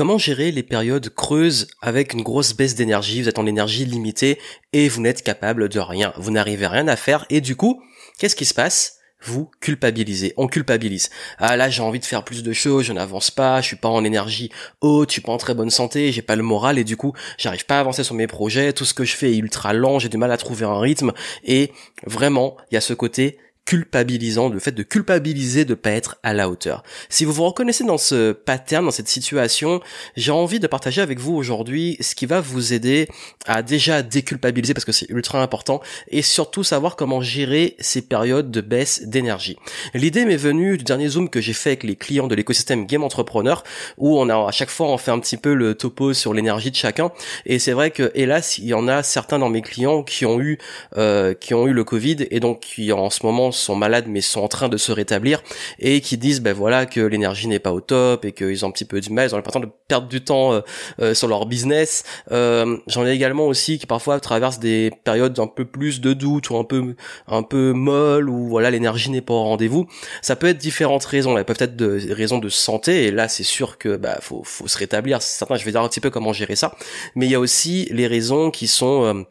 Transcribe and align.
Comment 0.00 0.16
gérer 0.16 0.50
les 0.50 0.62
périodes 0.62 1.10
creuses 1.10 1.66
avec 1.82 2.14
une 2.14 2.22
grosse 2.22 2.54
baisse 2.54 2.74
d'énergie? 2.74 3.20
Vous 3.20 3.28
êtes 3.28 3.38
en 3.38 3.44
énergie 3.44 3.84
limitée 3.84 4.38
et 4.72 4.88
vous 4.88 5.02
n'êtes 5.02 5.22
capable 5.22 5.68
de 5.68 5.78
rien. 5.78 6.14
Vous 6.16 6.30
n'arrivez 6.30 6.66
rien 6.66 6.88
à 6.88 6.96
faire 6.96 7.26
et 7.28 7.42
du 7.42 7.54
coup, 7.54 7.82
qu'est-ce 8.18 8.34
qui 8.34 8.46
se 8.46 8.54
passe? 8.54 8.96
Vous 9.22 9.50
culpabilisez, 9.60 10.32
on 10.38 10.46
culpabilise. 10.46 11.10
Ah 11.36 11.54
là 11.58 11.68
j'ai 11.68 11.82
envie 11.82 12.00
de 12.00 12.06
faire 12.06 12.24
plus 12.24 12.42
de 12.42 12.54
choses, 12.54 12.86
je 12.86 12.94
n'avance 12.94 13.30
pas, 13.30 13.60
je 13.60 13.66
suis 13.66 13.76
pas 13.76 13.90
en 13.90 14.02
énergie 14.02 14.50
haute, 14.80 15.10
je 15.10 15.12
suis 15.12 15.20
pas 15.20 15.32
en 15.32 15.36
très 15.36 15.52
bonne 15.52 15.68
santé, 15.68 16.12
j'ai 16.12 16.22
pas 16.22 16.34
le 16.34 16.42
moral 16.42 16.78
et 16.78 16.84
du 16.84 16.96
coup 16.96 17.12
j'arrive 17.36 17.66
pas 17.66 17.76
à 17.76 17.80
avancer 17.80 18.02
sur 18.02 18.14
mes 18.14 18.26
projets, 18.26 18.72
tout 18.72 18.86
ce 18.86 18.94
que 18.94 19.04
je 19.04 19.14
fais 19.14 19.34
est 19.34 19.36
ultra 19.36 19.74
lent, 19.74 19.98
j'ai 19.98 20.08
du 20.08 20.16
mal 20.16 20.32
à 20.32 20.38
trouver 20.38 20.64
un 20.64 20.80
rythme 20.80 21.12
et 21.44 21.72
vraiment 22.06 22.56
il 22.70 22.76
y 22.76 22.78
a 22.78 22.80
ce 22.80 22.94
côté 22.94 23.36
culpabilisant, 23.70 24.48
le 24.48 24.58
fait 24.58 24.72
de 24.72 24.82
culpabiliser 24.82 25.64
de 25.64 25.74
pas 25.74 25.92
être 25.92 26.18
à 26.24 26.34
la 26.34 26.48
hauteur. 26.50 26.82
Si 27.08 27.24
vous 27.24 27.32
vous 27.32 27.44
reconnaissez 27.44 27.84
dans 27.84 27.98
ce 27.98 28.32
pattern, 28.32 28.84
dans 28.84 28.90
cette 28.90 29.06
situation, 29.06 29.80
j'ai 30.16 30.32
envie 30.32 30.58
de 30.58 30.66
partager 30.66 31.00
avec 31.00 31.20
vous 31.20 31.36
aujourd'hui 31.36 31.96
ce 32.00 32.16
qui 32.16 32.26
va 32.26 32.40
vous 32.40 32.72
aider 32.72 33.06
à 33.46 33.62
déjà 33.62 34.02
déculpabiliser 34.02 34.74
parce 34.74 34.84
que 34.84 34.90
c'est 34.90 35.08
ultra 35.08 35.40
important 35.40 35.80
et 36.08 36.20
surtout 36.20 36.64
savoir 36.64 36.96
comment 36.96 37.20
gérer 37.20 37.76
ces 37.78 38.02
périodes 38.02 38.50
de 38.50 38.60
baisse 38.60 39.02
d'énergie. 39.06 39.56
L'idée 39.94 40.24
m'est 40.24 40.36
venue 40.36 40.76
du 40.76 40.82
dernier 40.82 41.06
zoom 41.06 41.30
que 41.30 41.40
j'ai 41.40 41.52
fait 41.52 41.70
avec 41.70 41.84
les 41.84 41.94
clients 41.94 42.26
de 42.26 42.34
l'écosystème 42.34 42.86
Game 42.86 43.04
Entrepreneur 43.04 43.62
où 43.98 44.18
on 44.18 44.28
a 44.30 44.48
à 44.48 44.50
chaque 44.50 44.70
fois 44.70 44.88
on 44.88 44.98
fait 44.98 45.12
un 45.12 45.20
petit 45.20 45.36
peu 45.36 45.54
le 45.54 45.76
topo 45.76 46.12
sur 46.12 46.34
l'énergie 46.34 46.72
de 46.72 46.76
chacun 46.76 47.12
et 47.46 47.60
c'est 47.60 47.72
vrai 47.72 47.92
que 47.92 48.10
hélas 48.16 48.58
il 48.58 48.64
y 48.64 48.74
en 48.74 48.88
a 48.88 49.04
certains 49.04 49.38
dans 49.38 49.48
mes 49.48 49.62
clients 49.62 50.02
qui 50.02 50.26
ont 50.26 50.40
eu 50.40 50.58
euh, 50.96 51.34
qui 51.34 51.54
ont 51.54 51.68
eu 51.68 51.72
le 51.72 51.84
Covid 51.84 52.26
et 52.32 52.40
donc 52.40 52.58
qui 52.58 52.90
en 52.90 53.10
ce 53.10 53.24
moment 53.24 53.52
sont 53.60 53.76
malades 53.76 54.06
mais 54.08 54.20
sont 54.20 54.40
en 54.40 54.48
train 54.48 54.68
de 54.68 54.76
se 54.76 54.92
rétablir 54.92 55.42
et 55.78 56.00
qui 56.00 56.16
disent 56.16 56.40
ben 56.40 56.52
voilà 56.52 56.86
que 56.86 57.00
l'énergie 57.00 57.48
n'est 57.48 57.58
pas 57.58 57.72
au 57.72 57.80
top 57.80 58.24
et 58.24 58.32
qu'ils 58.32 58.64
ont 58.64 58.68
un 58.68 58.72
petit 58.72 58.84
peu 58.84 59.00
du 59.00 59.10
mal, 59.10 59.28
ils 59.28 59.34
ont 59.34 59.36
l'impression 59.36 59.60
de 59.60 59.68
perdre 59.88 60.08
du 60.08 60.22
temps 60.22 60.52
euh, 60.52 60.60
euh, 61.00 61.14
sur 61.14 61.28
leur 61.28 61.46
business. 61.46 62.04
Euh, 62.32 62.78
j'en 62.86 63.06
ai 63.06 63.10
également 63.10 63.46
aussi 63.46 63.78
qui 63.78 63.86
parfois 63.86 64.20
traversent 64.20 64.58
des 64.58 64.90
périodes 65.04 65.38
un 65.38 65.46
peu 65.46 65.64
plus 65.64 66.00
de 66.00 66.12
doute 66.12 66.50
ou 66.50 66.56
un 66.56 66.64
peu 66.64 66.94
un 67.26 67.42
peu 67.42 67.72
molle 67.72 68.28
ou 68.28 68.48
voilà 68.48 68.70
l'énergie 68.70 69.10
n'est 69.10 69.20
pas 69.20 69.34
au 69.34 69.42
rendez-vous. 69.44 69.86
Ça 70.22 70.36
peut 70.36 70.48
être 70.48 70.58
différentes 70.58 71.04
raisons. 71.04 71.34
Là, 71.34 71.44
peut-être 71.44 71.76
de 71.76 72.12
raisons 72.12 72.38
de 72.38 72.48
santé 72.48 73.04
et 73.06 73.10
là 73.10 73.28
c'est 73.28 73.42
sûr 73.42 73.78
que 73.78 73.96
bah 73.96 74.18
faut 74.20 74.42
faut 74.44 74.68
se 74.68 74.78
rétablir. 74.78 75.20
Je 75.20 75.64
vais 75.64 75.72
dire 75.72 75.82
un 75.82 75.88
petit 75.88 76.00
peu 76.00 76.10
comment 76.10 76.32
gérer 76.32 76.56
ça. 76.56 76.74
Mais 77.14 77.26
il 77.26 77.32
y 77.32 77.34
a 77.34 77.40
aussi 77.40 77.88
les 77.90 78.06
raisons 78.06 78.50
qui 78.50 78.68
sont 78.68 79.24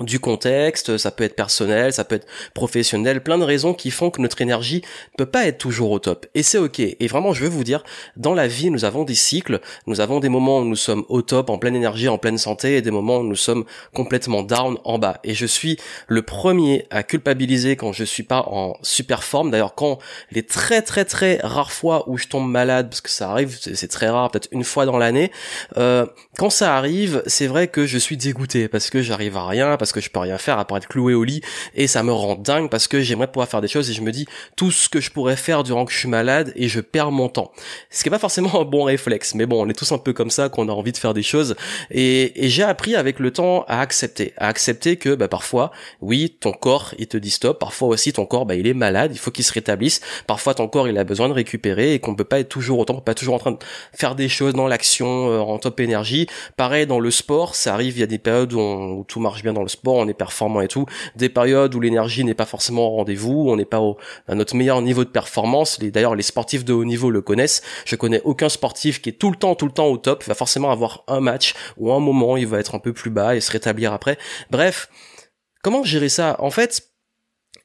du 0.00 0.20
contexte, 0.20 0.98
ça 0.98 1.10
peut 1.10 1.24
être 1.24 1.36
personnel, 1.36 1.92
ça 1.92 2.04
peut 2.04 2.16
être 2.16 2.26
professionnel, 2.54 3.22
plein 3.22 3.38
de 3.38 3.44
raisons 3.44 3.74
qui 3.74 3.90
font 3.90 4.10
que 4.10 4.20
notre 4.20 4.40
énergie 4.40 4.82
peut 5.16 5.26
pas 5.26 5.46
être 5.46 5.58
toujours 5.58 5.90
au 5.90 5.98
top. 5.98 6.26
Et 6.34 6.42
c'est 6.42 6.58
ok. 6.58 6.80
Et 6.80 7.06
vraiment, 7.06 7.32
je 7.32 7.42
veux 7.42 7.48
vous 7.48 7.64
dire, 7.64 7.82
dans 8.16 8.34
la 8.34 8.46
vie, 8.46 8.70
nous 8.70 8.84
avons 8.84 9.04
des 9.04 9.14
cycles, 9.14 9.60
nous 9.86 10.00
avons 10.00 10.20
des 10.20 10.28
moments 10.28 10.60
où 10.60 10.64
nous 10.64 10.76
sommes 10.76 11.04
au 11.08 11.22
top, 11.22 11.50
en 11.50 11.58
pleine 11.58 11.76
énergie, 11.76 12.08
en 12.08 12.18
pleine 12.18 12.38
santé, 12.38 12.76
et 12.76 12.82
des 12.82 12.90
moments 12.90 13.18
où 13.18 13.24
nous 13.24 13.36
sommes 13.36 13.64
complètement 13.94 14.42
down, 14.42 14.78
en 14.84 14.98
bas. 14.98 15.20
Et 15.24 15.34
je 15.34 15.46
suis 15.46 15.78
le 16.06 16.22
premier 16.22 16.86
à 16.90 17.02
culpabiliser 17.02 17.76
quand 17.76 17.92
je 17.92 18.04
suis 18.04 18.22
pas 18.22 18.42
en 18.46 18.76
super 18.82 19.24
forme. 19.24 19.50
D'ailleurs, 19.50 19.74
quand 19.74 19.98
les 20.30 20.42
très 20.42 20.82
très 20.82 21.04
très 21.04 21.40
rares 21.42 21.72
fois 21.72 22.08
où 22.08 22.16
je 22.16 22.26
tombe 22.26 22.48
malade, 22.48 22.88
parce 22.88 23.00
que 23.00 23.10
ça 23.10 23.30
arrive, 23.30 23.58
c'est 23.60 23.88
très 23.88 24.08
rare, 24.08 24.30
peut-être 24.30 24.48
une 24.52 24.64
fois 24.64 24.86
dans 24.86 24.98
l'année, 24.98 25.30
euh, 25.76 26.06
quand 26.36 26.50
ça 26.50 26.76
arrive, 26.76 27.22
c'est 27.26 27.46
vrai 27.46 27.68
que 27.68 27.86
je 27.86 27.98
suis 27.98 28.16
dégoûté 28.16 28.68
parce 28.68 28.90
que 28.90 29.02
j'arrive 29.02 29.36
à 29.36 29.46
rien, 29.46 29.76
que 29.92 30.00
je 30.00 30.10
peux 30.10 30.20
rien 30.20 30.38
faire 30.38 30.58
à 30.58 30.64
part 30.64 30.78
être 30.78 30.88
cloué 30.88 31.14
au 31.14 31.24
lit 31.24 31.40
et 31.74 31.86
ça 31.86 32.02
me 32.02 32.12
rend 32.12 32.34
dingue 32.34 32.70
parce 32.70 32.88
que 32.88 33.00
j'aimerais 33.00 33.26
pouvoir 33.28 33.48
faire 33.48 33.60
des 33.60 33.68
choses 33.68 33.90
et 33.90 33.92
je 33.92 34.02
me 34.02 34.12
dis 34.12 34.26
tout 34.56 34.70
ce 34.70 34.88
que 34.88 35.00
je 35.00 35.10
pourrais 35.10 35.36
faire 35.36 35.62
durant 35.62 35.84
que 35.84 35.92
je 35.92 35.98
suis 35.98 36.08
malade 36.08 36.52
et 36.56 36.68
je 36.68 36.80
perds 36.80 37.10
mon 37.10 37.28
temps. 37.28 37.52
Ce 37.90 38.02
qui 38.02 38.08
est 38.08 38.10
pas 38.10 38.18
forcément 38.18 38.60
un 38.60 38.64
bon 38.64 38.84
réflexe, 38.84 39.34
mais 39.34 39.46
bon, 39.46 39.64
on 39.64 39.68
est 39.68 39.74
tous 39.74 39.92
un 39.92 39.98
peu 39.98 40.12
comme 40.12 40.30
ça, 40.30 40.48
qu'on 40.48 40.68
a 40.68 40.72
envie 40.72 40.92
de 40.92 40.96
faire 40.96 41.14
des 41.14 41.22
choses 41.22 41.56
et, 41.90 42.32
j'ai 42.48 42.62
appris 42.62 42.96
avec 42.96 43.18
le 43.18 43.30
temps 43.30 43.64
à 43.68 43.80
accepter, 43.80 44.32
à 44.38 44.48
accepter 44.48 44.96
que 44.96 45.14
bah, 45.14 45.28
parfois, 45.28 45.70
oui, 46.00 46.36
ton 46.40 46.52
corps 46.52 46.94
il 46.98 47.06
te 47.06 47.16
dit 47.16 47.30
stop, 47.30 47.58
parfois 47.58 47.88
aussi 47.88 48.12
ton 48.12 48.26
corps 48.26 48.46
bah, 48.46 48.54
il 48.54 48.66
est 48.66 48.74
malade, 48.74 49.10
il 49.12 49.18
faut 49.18 49.30
qu'il 49.30 49.44
se 49.44 49.52
rétablisse, 49.52 50.00
parfois 50.26 50.54
ton 50.54 50.68
corps 50.68 50.88
il 50.88 50.96
a 50.98 51.04
besoin 51.04 51.28
de 51.28 51.34
récupérer 51.34 51.94
et 51.94 51.98
qu'on 51.98 52.14
peut 52.14 52.24
pas 52.24 52.40
être 52.40 52.48
toujours 52.48 52.78
autant, 52.78 53.00
pas 53.00 53.14
toujours 53.14 53.34
en 53.34 53.38
train 53.38 53.52
de 53.52 53.58
faire 53.92 54.14
des 54.14 54.28
choses 54.28 54.54
dans 54.54 54.66
l'action, 54.66 55.30
euh, 55.30 55.38
en 55.38 55.58
top 55.58 55.80
énergie. 55.80 56.26
Pareil 56.56 56.86
dans 56.86 57.00
le 57.00 57.10
sport, 57.10 57.54
ça 57.54 57.74
arrive, 57.74 57.96
il 57.96 58.00
y 58.00 58.04
a 58.04 58.06
des 58.06 58.18
périodes 58.18 58.52
où, 58.52 58.60
où 58.60 59.04
tout 59.06 59.20
marche 59.20 59.42
bien 59.42 59.52
dans 59.52 59.62
le 59.62 59.68
sport, 59.68 59.77
on 59.86 60.08
est 60.08 60.14
performant 60.14 60.60
et 60.60 60.68
tout, 60.68 60.86
des 61.16 61.28
périodes 61.28 61.74
où 61.74 61.80
l'énergie 61.80 62.24
n'est 62.24 62.34
pas 62.34 62.46
forcément 62.46 62.86
au 62.88 62.96
rendez-vous, 62.96 63.48
on 63.48 63.56
n'est 63.56 63.64
pas 63.64 63.80
au, 63.80 63.96
à 64.26 64.34
notre 64.34 64.56
meilleur 64.56 64.82
niveau 64.82 65.04
de 65.04 65.10
performance. 65.10 65.78
D'ailleurs, 65.80 66.14
les 66.14 66.22
sportifs 66.22 66.64
de 66.64 66.72
haut 66.72 66.84
niveau 66.84 67.10
le 67.10 67.22
connaissent. 67.22 67.62
Je 67.84 67.96
connais 67.96 68.20
aucun 68.24 68.48
sportif 68.48 69.00
qui 69.00 69.10
est 69.10 69.12
tout 69.12 69.30
le 69.30 69.36
temps, 69.36 69.54
tout 69.54 69.66
le 69.66 69.72
temps 69.72 69.86
au 69.86 69.96
top. 69.96 70.24
Il 70.24 70.28
va 70.28 70.34
forcément 70.34 70.70
avoir 70.70 71.04
un 71.08 71.20
match 71.20 71.54
ou 71.76 71.92
un 71.92 72.00
moment, 72.00 72.36
il 72.36 72.46
va 72.46 72.58
être 72.58 72.74
un 72.74 72.78
peu 72.78 72.92
plus 72.92 73.10
bas 73.10 73.36
et 73.36 73.40
se 73.40 73.50
rétablir 73.50 73.92
après. 73.92 74.18
Bref, 74.50 74.88
comment 75.62 75.82
gérer 75.82 76.08
ça? 76.08 76.36
En 76.40 76.50
fait, 76.50 76.88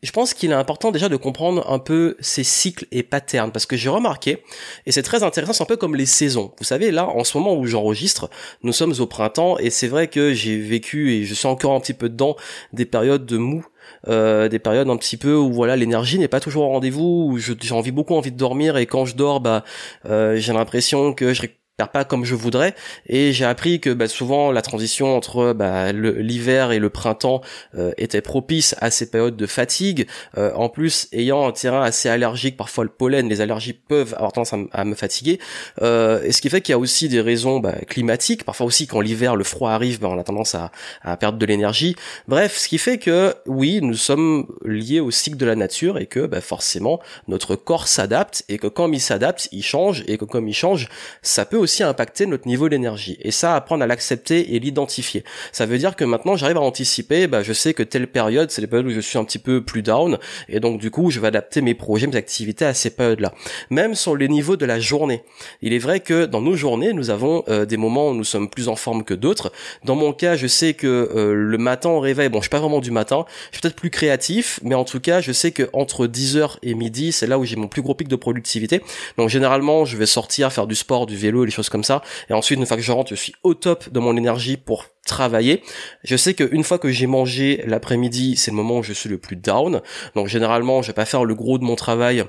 je 0.03 0.11
pense 0.11 0.33
qu'il 0.33 0.51
est 0.51 0.55
important 0.55 0.91
déjà 0.91 1.09
de 1.09 1.15
comprendre 1.15 1.69
un 1.71 1.79
peu 1.79 2.15
ces 2.19 2.43
cycles 2.43 2.85
et 2.91 3.01
patterns 3.03 3.51
parce 3.51 3.65
que 3.65 3.77
j'ai 3.77 3.89
remarqué 3.89 4.43
et 4.85 4.91
c'est 4.91 5.01
très 5.01 5.23
intéressant, 5.23 5.53
c'est 5.53 5.63
un 5.63 5.65
peu 5.65 5.77
comme 5.77 5.95
les 5.95 6.05
saisons. 6.05 6.51
Vous 6.59 6.65
savez 6.65 6.91
là 6.91 7.07
en 7.07 7.23
ce 7.23 7.37
moment 7.37 7.55
où 7.55 7.65
j'enregistre, 7.65 8.29
nous 8.61 8.73
sommes 8.73 8.93
au 8.99 9.07
printemps 9.07 9.57
et 9.57 9.69
c'est 9.69 9.87
vrai 9.87 10.07
que 10.07 10.33
j'ai 10.33 10.59
vécu 10.59 11.13
et 11.13 11.23
je 11.23 11.33
suis 11.33 11.47
encore 11.47 11.73
un 11.73 11.79
petit 11.79 11.93
peu 11.93 12.09
dedans 12.09 12.35
des 12.73 12.85
périodes 12.85 13.25
de 13.25 13.37
mou 13.37 13.65
euh, 14.07 14.49
des 14.49 14.59
périodes 14.59 14.89
un 14.89 14.97
petit 14.97 15.17
peu 15.17 15.35
où 15.35 15.51
voilà 15.51 15.75
l'énergie 15.75 16.19
n'est 16.19 16.27
pas 16.27 16.39
toujours 16.39 16.65
au 16.65 16.69
rendez-vous 16.69 17.29
où 17.31 17.37
j'ai 17.37 17.73
envie 17.73 17.91
beaucoup 17.91 18.15
envie 18.15 18.31
de 18.31 18.37
dormir 18.37 18.77
et 18.77 18.85
quand 18.85 19.05
je 19.05 19.15
dors 19.15 19.39
bah 19.39 19.63
euh, 20.05 20.35
j'ai 20.37 20.53
l'impression 20.53 21.13
que 21.13 21.33
je 21.33 21.41
pas 21.91 22.05
comme 22.05 22.25
je 22.25 22.35
voudrais. 22.35 22.75
Et 23.07 23.31
j'ai 23.33 23.45
appris 23.45 23.79
que 23.79 23.89
bah, 23.89 24.07
souvent 24.07 24.51
la 24.51 24.61
transition 24.61 25.15
entre 25.15 25.53
bah, 25.53 25.91
l'hiver 25.91 26.71
et 26.71 26.79
le 26.79 26.89
printemps 26.89 27.41
euh, 27.77 27.91
était 27.97 28.21
propice 28.21 28.75
à 28.79 28.91
ces 28.91 29.09
périodes 29.09 29.35
de 29.35 29.47
fatigue. 29.47 30.07
Euh, 30.37 30.51
en 30.55 30.69
plus 30.69 31.07
ayant 31.11 31.47
un 31.47 31.51
terrain 31.51 31.81
assez 31.81 32.09
allergique 32.09 32.57
parfois 32.57 32.83
le 32.83 32.89
pollen 32.89 33.27
les 33.29 33.41
allergies 33.41 33.73
peuvent 33.73 34.13
avoir 34.15 34.31
tendance 34.31 34.53
à, 34.71 34.85
me 34.85 34.95
fatiguer. 34.95 35.39
Euh, 35.81 36.21
et 36.23 36.31
ce 36.31 36.41
qui 36.41 36.49
fait 36.49 36.61
qu'il 36.61 36.73
y 36.73 36.75
a 36.75 36.79
aussi 36.79 37.09
des 37.09 37.21
raisons 37.21 37.59
bah, 37.59 37.73
climatiques. 37.87 38.43
Parfois 38.43 38.65
aussi 38.65 38.87
quand 38.87 39.01
l'hiver 39.01 39.35
le 39.35 39.43
froid 39.43 39.71
arrive 39.71 39.99
bah, 39.99 40.09
on 40.09 40.19
a 40.19 40.23
tendance 40.23 40.55
à, 40.55 40.71
à 41.01 41.17
perdre 41.17 41.37
de 41.37 41.45
l'énergie. 41.45 41.95
Bref 42.27 42.57
ce 42.57 42.67
qui 42.67 42.77
fait 42.77 42.97
que 42.97 43.33
oui 43.45 43.79
nous 43.81 43.95
sommes 43.95 44.47
liés 44.63 44.99
au 44.99 45.11
cycle 45.11 45.37
de 45.37 45.45
la 45.45 45.55
nature 45.55 45.97
et 45.97 46.05
que 46.05 46.25
bah, 46.25 46.41
forcément 46.41 46.99
notre 47.27 47.55
corps 47.55 47.87
s'adapte 47.87 48.43
et 48.49 48.57
que 48.57 48.67
quand 48.67 48.91
il 48.91 49.01
s'adapte 49.01 49.49
il 49.51 49.63
change. 49.63 50.03
Et 50.07 50.17
que 50.17 50.25
comme 50.25 50.47
il 50.47 50.53
change 50.53 50.89
ça 51.21 51.45
peut 51.45 51.57
aussi 51.57 51.72
impacter 51.81 52.27
notre 52.27 52.47
niveau 52.47 52.69
d'énergie. 52.69 53.17
Et 53.21 53.31
ça, 53.31 53.55
apprendre 53.55 53.83
à 53.83 53.87
l'accepter 53.87 54.53
et 54.55 54.59
l'identifier. 54.59 55.23
Ça 55.51 55.65
veut 55.65 55.79
dire 55.79 55.95
que 55.95 56.03
maintenant, 56.03 56.35
j'arrive 56.35 56.57
à 56.57 56.61
anticiper, 56.61 57.25
bah, 57.25 57.41
je 57.41 57.53
sais 57.53 57.73
que 57.73 57.81
telle 57.81 58.07
période, 58.07 58.51
c'est 58.51 58.61
les 58.61 58.67
périodes 58.67 58.87
où 58.87 58.91
je 58.91 58.99
suis 58.99 59.17
un 59.17 59.23
petit 59.23 59.39
peu 59.39 59.63
plus 59.63 59.81
down, 59.81 60.19
et 60.49 60.59
donc 60.59 60.79
du 60.79 60.91
coup, 60.91 61.09
je 61.09 61.19
vais 61.19 61.27
adapter 61.27 61.61
mes 61.61 61.73
projets, 61.73 62.05
mes 62.05 62.15
activités 62.15 62.65
à 62.65 62.75
ces 62.75 62.91
périodes-là. 62.91 63.33
Même 63.71 63.95
sur 63.95 64.15
les 64.15 64.27
niveaux 64.27 64.57
de 64.57 64.65
la 64.65 64.79
journée. 64.79 65.23
Il 65.61 65.73
est 65.73 65.79
vrai 65.79 66.01
que 66.01 66.25
dans 66.25 66.41
nos 66.41 66.55
journées, 66.55 66.93
nous 66.93 67.09
avons 67.09 67.43
euh, 67.47 67.65
des 67.65 67.77
moments 67.77 68.09
où 68.09 68.13
nous 68.13 68.23
sommes 68.23 68.49
plus 68.49 68.67
en 68.67 68.75
forme 68.75 69.03
que 69.03 69.13
d'autres. 69.13 69.51
Dans 69.83 69.95
mon 69.95 70.13
cas, 70.13 70.35
je 70.35 70.47
sais 70.47 70.73
que 70.73 71.09
euh, 71.15 71.33
le 71.33 71.57
matin 71.57 71.89
au 71.89 71.99
réveil, 71.99 72.29
bon, 72.29 72.39
je 72.39 72.43
suis 72.43 72.49
pas 72.49 72.59
vraiment 72.59 72.79
du 72.79 72.91
matin, 72.91 73.25
je 73.51 73.57
suis 73.57 73.61
peut-être 73.61 73.75
plus 73.75 73.89
créatif, 73.89 74.59
mais 74.63 74.75
en 74.75 74.83
tout 74.83 74.99
cas, 74.99 75.21
je 75.21 75.31
sais 75.31 75.51
que 75.51 75.69
entre 75.73 76.07
10h 76.07 76.57
et 76.61 76.73
midi, 76.75 77.11
c'est 77.11 77.27
là 77.27 77.39
où 77.39 77.45
j'ai 77.45 77.55
mon 77.55 77.67
plus 77.67 77.81
gros 77.81 77.95
pic 77.95 78.07
de 78.07 78.15
productivité. 78.15 78.81
Donc 79.17 79.29
généralement, 79.29 79.85
je 79.85 79.97
vais 79.97 80.05
sortir 80.05 80.51
faire 80.51 80.67
du 80.67 80.75
sport, 80.75 81.05
du 81.05 81.15
vélo, 81.15 81.45
les 81.45 81.51
choses 81.53 81.69
comme 81.69 81.83
ça. 81.83 82.01
Et 82.29 82.33
ensuite, 82.33 82.59
une 82.59 82.65
fois 82.65 82.77
que 82.77 82.83
je 82.83 82.91
rentre, 82.91 83.09
je 83.09 83.15
suis 83.15 83.33
au 83.43 83.53
top 83.53 83.89
de 83.89 83.99
mon 83.99 84.17
énergie 84.17 84.57
pour 84.57 84.85
travailler. 85.05 85.63
Je 86.03 86.15
sais 86.15 86.33
qu'une 86.33 86.63
fois 86.63 86.79
que 86.79 86.89
j'ai 86.89 87.07
mangé 87.07 87.63
l'après-midi, 87.65 88.35
c'est 88.35 88.51
le 88.51 88.57
moment 88.57 88.79
où 88.79 88.83
je 88.83 88.93
suis 88.93 89.09
le 89.09 89.17
plus 89.17 89.35
down. 89.35 89.81
Donc 90.15 90.27
généralement, 90.27 90.81
je 90.81 90.87
vais 90.87 90.93
pas 90.93 91.05
faire 91.05 91.25
le 91.25 91.35
gros 91.35 91.57
de 91.57 91.63
mon 91.63 91.75
travail 91.75 92.25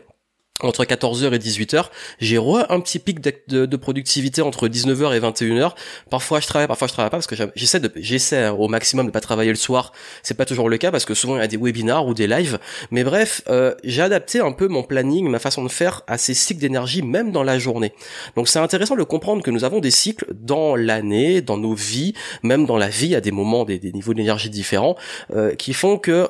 entre 0.65 0.85
14h 0.85 1.33
et 1.33 1.39
18h, 1.39 1.87
j'ai 2.21 2.39
un 2.39 2.81
petit 2.81 2.99
pic 2.99 3.21
de, 3.21 3.77
productivité 3.77 4.43
entre 4.43 4.69
19h 4.69 5.15
et 5.15 5.21
21h. 5.21 5.73
Parfois 6.11 6.41
je 6.41 6.47
travaille, 6.47 6.69
parfois 6.69 6.89
je 6.89 6.93
travaille 6.93 7.11
pas 7.11 7.17
parce 7.19 7.27
que 7.27 7.37
j'essaie 7.55 7.81
de 7.81 7.91
j'essaie 7.97 8.49
au 8.49 8.69
maximum 8.69 9.07
de 9.07 9.11
pas 9.11 9.21
travailler 9.21 9.51
le 9.51 9.57
soir. 9.57 9.93
C'est 10.23 10.37
pas 10.37 10.45
toujours 10.45 10.69
le 10.69 10.79
cas 10.79 10.91
parce 10.91 11.05
que 11.05 11.15
souvent 11.15 11.37
il 11.37 11.41
y 11.41 11.43
a 11.43 11.47
des 11.47 11.57
webinars 11.57 12.07
ou 12.07 12.15
des 12.15 12.27
lives. 12.27 12.59
Mais 12.91 13.05
bref, 13.05 13.43
euh, 13.49 13.75
j'ai 13.85 14.03
adapté 14.03 14.41
un 14.41 14.53
peu 14.53 14.69
mon 14.69 14.83
planning, 14.83 15.29
ma 15.29 15.39
façon 15.39 15.63
de 15.65 15.69
faire 15.69 16.03
à 16.07 16.19
ces 16.19 16.35
cycles 16.35 16.61
d'énergie 16.61 17.03
même 17.03 17.33
dans 17.33 17.43
la 17.43 17.59
journée. 17.59 17.93
Donc 18.37 18.49
c'est 18.49 18.59
intéressant 18.59 18.97
de 18.97 19.03
comprendre 19.03 19.43
que 19.43 19.51
nous 19.51 19.65
avons 19.65 19.81
des 19.81 19.91
cycles 19.91 20.27
dans 20.33 20.77
l'année, 20.77 21.43
dans 21.43 21.57
nos 21.57 21.75
vies, 21.75 22.15
même 22.43 22.67
dans 22.67 22.79
la 22.79 22.89
vie, 22.89 23.15
à 23.15 23.21
des 23.21 23.33
moments, 23.33 23.65
des, 23.65 23.81
niveaux 23.93 24.15
d'énergie 24.15 24.51
différents, 24.51 24.97
euh, 25.35 25.55
qui 25.55 25.73
font 25.73 25.99
que 25.99 26.29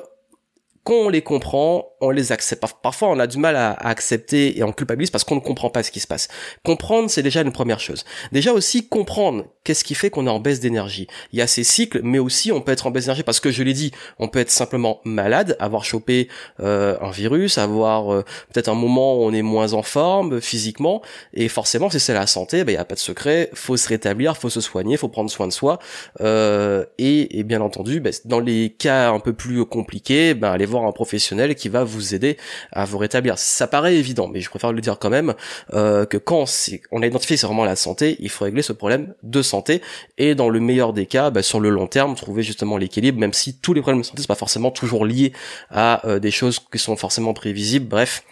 quand 0.85 0.93
on 0.93 1.09
les 1.09 1.23
comprend, 1.23 1.87
on 1.99 2.11
les 2.11 2.31
accepte. 2.31 2.63
Parfois, 2.83 3.09
on 3.09 3.17
a 3.19 3.25
du 3.25 3.39
mal 3.39 3.55
à, 3.55 3.71
accepter 3.71 4.57
et 4.57 4.63
on 4.63 4.71
culpabilise 4.71 5.09
parce 5.09 5.23
qu'on 5.23 5.35
ne 5.35 5.39
comprend 5.39 5.71
pas 5.71 5.81
ce 5.81 5.89
qui 5.89 5.99
se 5.99 6.05
passe. 6.05 6.27
Comprendre, 6.63 7.09
c'est 7.09 7.23
déjà 7.23 7.41
une 7.41 7.51
première 7.51 7.79
chose. 7.79 8.05
Déjà 8.31 8.53
aussi, 8.53 8.87
comprendre 8.87 9.45
qu'est-ce 9.63 9.83
qui 9.83 9.95
fait 9.95 10.11
qu'on 10.11 10.27
est 10.27 10.29
en 10.29 10.39
baisse 10.39 10.59
d'énergie. 10.59 11.07
Il 11.33 11.39
y 11.39 11.41
a 11.41 11.47
ces 11.47 11.63
cycles, 11.63 12.01
mais 12.03 12.19
aussi 12.19 12.51
on 12.51 12.61
peut 12.61 12.71
être 12.71 12.85
en 12.85 12.91
baisse 12.91 13.05
d'énergie 13.05 13.23
parce 13.23 13.39
que 13.39 13.49
je 13.49 13.63
l'ai 13.63 13.73
dit, 13.73 13.91
on 14.19 14.27
peut 14.27 14.39
être 14.39 14.51
simplement 14.51 15.01
malade, 15.05 15.57
avoir 15.59 15.83
chopé 15.83 16.29
euh, 16.59 16.97
un 17.01 17.09
virus, 17.09 17.57
avoir 17.57 18.13
euh, 18.13 18.23
peut-être 18.53 18.69
un 18.69 18.75
moment 18.75 19.15
où 19.15 19.23
on 19.23 19.33
est 19.33 19.41
moins 19.41 19.73
en 19.73 19.81
forme 19.81 20.39
physiquement, 20.39 21.01
et 21.33 21.49
forcément, 21.49 21.89
si 21.89 21.99
c'est 21.99 22.13
la 22.13 22.27
santé, 22.27 22.63
ben, 22.63 22.73
il 22.73 22.75
n'y 22.75 22.81
a 22.81 22.85
pas 22.85 22.93
de 22.93 22.99
secret, 22.99 23.49
faut 23.55 23.75
se 23.75 23.89
rétablir, 23.89 24.37
faut 24.37 24.51
se 24.51 24.61
soigner, 24.61 24.97
faut 24.97 25.09
prendre 25.09 25.31
soin 25.31 25.47
de 25.47 25.51
soi, 25.51 25.79
euh, 26.21 26.85
et, 26.99 27.43
bien 27.43 27.61
entendu, 27.61 27.99
ben, 27.99 28.13
dans 28.25 28.39
les 28.39 28.69
cas 28.69 29.09
un 29.09 29.19
peu 29.19 29.33
plus 29.33 29.65
compliqués, 29.65 30.35
ben, 30.35 30.51
allez 30.51 30.67
voir 30.67 30.74
un 30.83 30.91
professionnel 30.91 31.55
qui 31.55 31.69
va 31.69 31.83
vous 31.83 32.13
aider 32.13 32.37
à 32.71 32.85
vous 32.85 32.97
rétablir. 32.97 33.37
Ça 33.37 33.67
paraît 33.67 33.95
évident, 33.95 34.27
mais 34.27 34.41
je 34.41 34.49
préfère 34.49 34.73
le 34.73 34.81
dire 34.81 34.99
quand 34.99 35.09
même 35.09 35.33
euh, 35.73 36.05
que 36.05 36.17
quand 36.17 36.45
on 36.91 37.01
a 37.01 37.07
identifié 37.07 37.37
c'est 37.37 37.47
vraiment 37.47 37.65
la 37.65 37.75
santé, 37.75 38.17
il 38.19 38.29
faut 38.29 38.45
régler 38.45 38.61
ce 38.61 38.73
problème 38.73 39.13
de 39.23 39.41
santé 39.41 39.81
et 40.17 40.35
dans 40.35 40.49
le 40.49 40.59
meilleur 40.59 40.93
des 40.93 41.05
cas, 41.05 41.29
bah, 41.29 41.41
sur 41.41 41.59
le 41.59 41.69
long 41.69 41.87
terme, 41.87 42.15
trouver 42.15 42.43
justement 42.43 42.77
l'équilibre, 42.77 43.19
même 43.19 43.33
si 43.33 43.59
tous 43.59 43.73
les 43.73 43.81
problèmes 43.81 44.01
de 44.01 44.05
santé 44.05 44.21
sont 44.21 44.27
pas 44.27 44.35
forcément 44.35 44.71
toujours 44.71 45.05
liés 45.05 45.33
à 45.69 46.07
euh, 46.07 46.19
des 46.19 46.31
choses 46.31 46.59
qui 46.59 46.79
sont 46.79 46.95
forcément 46.95 47.33
prévisibles. 47.33 47.87
Bref, 47.87 48.23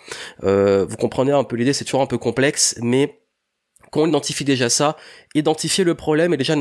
euh, 0.44 0.86
vous 0.88 0.98
comprenez 0.98 1.31
un 1.31 1.44
peu 1.44 1.56
l'idée, 1.56 1.74
c'est 1.74 1.86
toujours 1.86 2.01
un 2.01 2.07
peu 2.07 2.18
complexe, 2.18 2.75
mais 2.81 3.19
quand 3.92 4.01
on 4.01 4.07
identifie 4.07 4.44
déjà 4.44 4.69
ça, 4.69 4.98
identifier 5.36 5.84
le 5.84 5.96
problème 5.96 6.34
est 6.34 6.38
déjà 6.38 6.56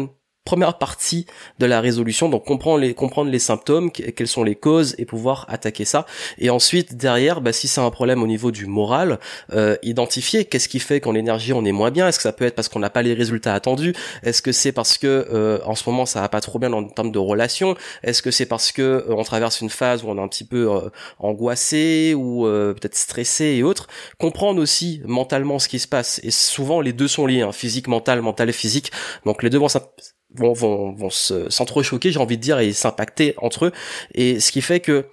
première 0.44 0.78
partie 0.78 1.26
de 1.60 1.66
la 1.66 1.80
résolution, 1.80 2.28
donc 2.28 2.44
comprendre 2.44 2.78
les, 2.78 2.94
comprendre 2.94 3.30
les 3.30 3.38
symptômes, 3.38 3.90
quelles 3.92 4.26
sont 4.26 4.42
les 4.42 4.56
causes 4.56 4.94
et 4.98 5.04
pouvoir 5.04 5.46
attaquer 5.48 5.84
ça. 5.84 6.04
Et 6.38 6.50
ensuite, 6.50 6.96
derrière, 6.96 7.40
bah, 7.40 7.52
si 7.52 7.68
c'est 7.68 7.80
un 7.80 7.90
problème 7.90 8.22
au 8.22 8.26
niveau 8.26 8.50
du 8.50 8.66
moral, 8.66 9.20
euh, 9.52 9.76
identifier 9.82 10.44
qu'est-ce 10.44 10.68
qui 10.68 10.80
fait 10.80 11.00
qu'en 11.00 11.14
énergie 11.14 11.52
on 11.52 11.64
est 11.64 11.72
moins 11.72 11.90
bien. 11.90 12.08
Est-ce 12.08 12.18
que 12.18 12.22
ça 12.22 12.32
peut 12.32 12.44
être 12.44 12.56
parce 12.56 12.68
qu'on 12.68 12.80
n'a 12.80 12.90
pas 12.90 13.02
les 13.02 13.14
résultats 13.14 13.54
attendus? 13.54 13.94
Est-ce 14.24 14.42
que 14.42 14.52
c'est 14.52 14.72
parce 14.72 14.98
que 14.98 15.28
euh, 15.32 15.58
en 15.64 15.76
ce 15.76 15.88
moment 15.88 16.06
ça 16.06 16.20
va 16.20 16.28
pas 16.28 16.40
trop 16.40 16.58
bien 16.58 16.72
en 16.72 16.84
termes 16.84 17.12
de 17.12 17.18
relations? 17.18 17.76
Est-ce 18.02 18.20
que 18.20 18.32
c'est 18.32 18.46
parce 18.46 18.72
que 18.72 18.82
euh, 18.82 19.14
on 19.14 19.22
traverse 19.22 19.60
une 19.60 19.70
phase 19.70 20.02
où 20.02 20.08
on 20.08 20.18
est 20.18 20.20
un 20.20 20.28
petit 20.28 20.44
peu 20.44 20.68
angoissé 21.18 22.14
ou 22.16 22.44
peut-être 22.44 22.96
stressé 22.96 23.44
et 23.44 23.62
autres? 23.62 23.86
Comprendre 24.18 24.60
aussi 24.60 25.02
mentalement 25.04 25.58
ce 25.58 25.68
qui 25.68 25.78
se 25.78 25.88
passe. 25.88 26.20
Et 26.24 26.30
souvent 26.30 26.80
les 26.80 26.92
deux 26.92 27.08
sont 27.08 27.26
liés, 27.26 27.42
hein, 27.42 27.52
physique, 27.52 27.88
mental, 27.88 28.22
mental 28.22 28.52
physique. 28.52 28.90
Donc 29.24 29.42
les 29.42 29.50
deux 29.50 29.58
vont 29.58 29.68
vont, 30.34 30.52
vont, 30.52 30.92
vont 30.92 31.10
se, 31.10 31.50
s'entrechoquer, 31.50 32.12
j'ai 32.12 32.18
envie 32.18 32.36
de 32.36 32.42
dire, 32.42 32.58
et 32.58 32.72
s'impacter 32.72 33.34
entre 33.38 33.66
eux. 33.66 33.72
Et 34.14 34.40
ce 34.40 34.52
qui 34.52 34.60
fait 34.60 34.80
que 34.80 35.06